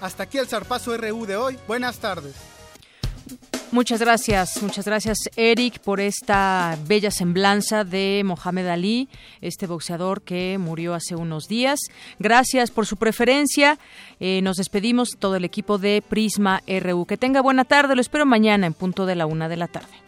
[0.00, 1.58] Hasta aquí el zarpazo RU de hoy.
[1.66, 2.34] Buenas tardes.
[3.70, 9.10] Muchas gracias, muchas gracias Eric por esta bella semblanza de Mohamed Ali,
[9.42, 11.78] este boxeador que murió hace unos días.
[12.18, 13.78] Gracias por su preferencia.
[14.20, 17.04] Eh, nos despedimos todo el equipo de Prisma RU.
[17.04, 20.07] Que tenga buena tarde, lo espero mañana en punto de la una de la tarde.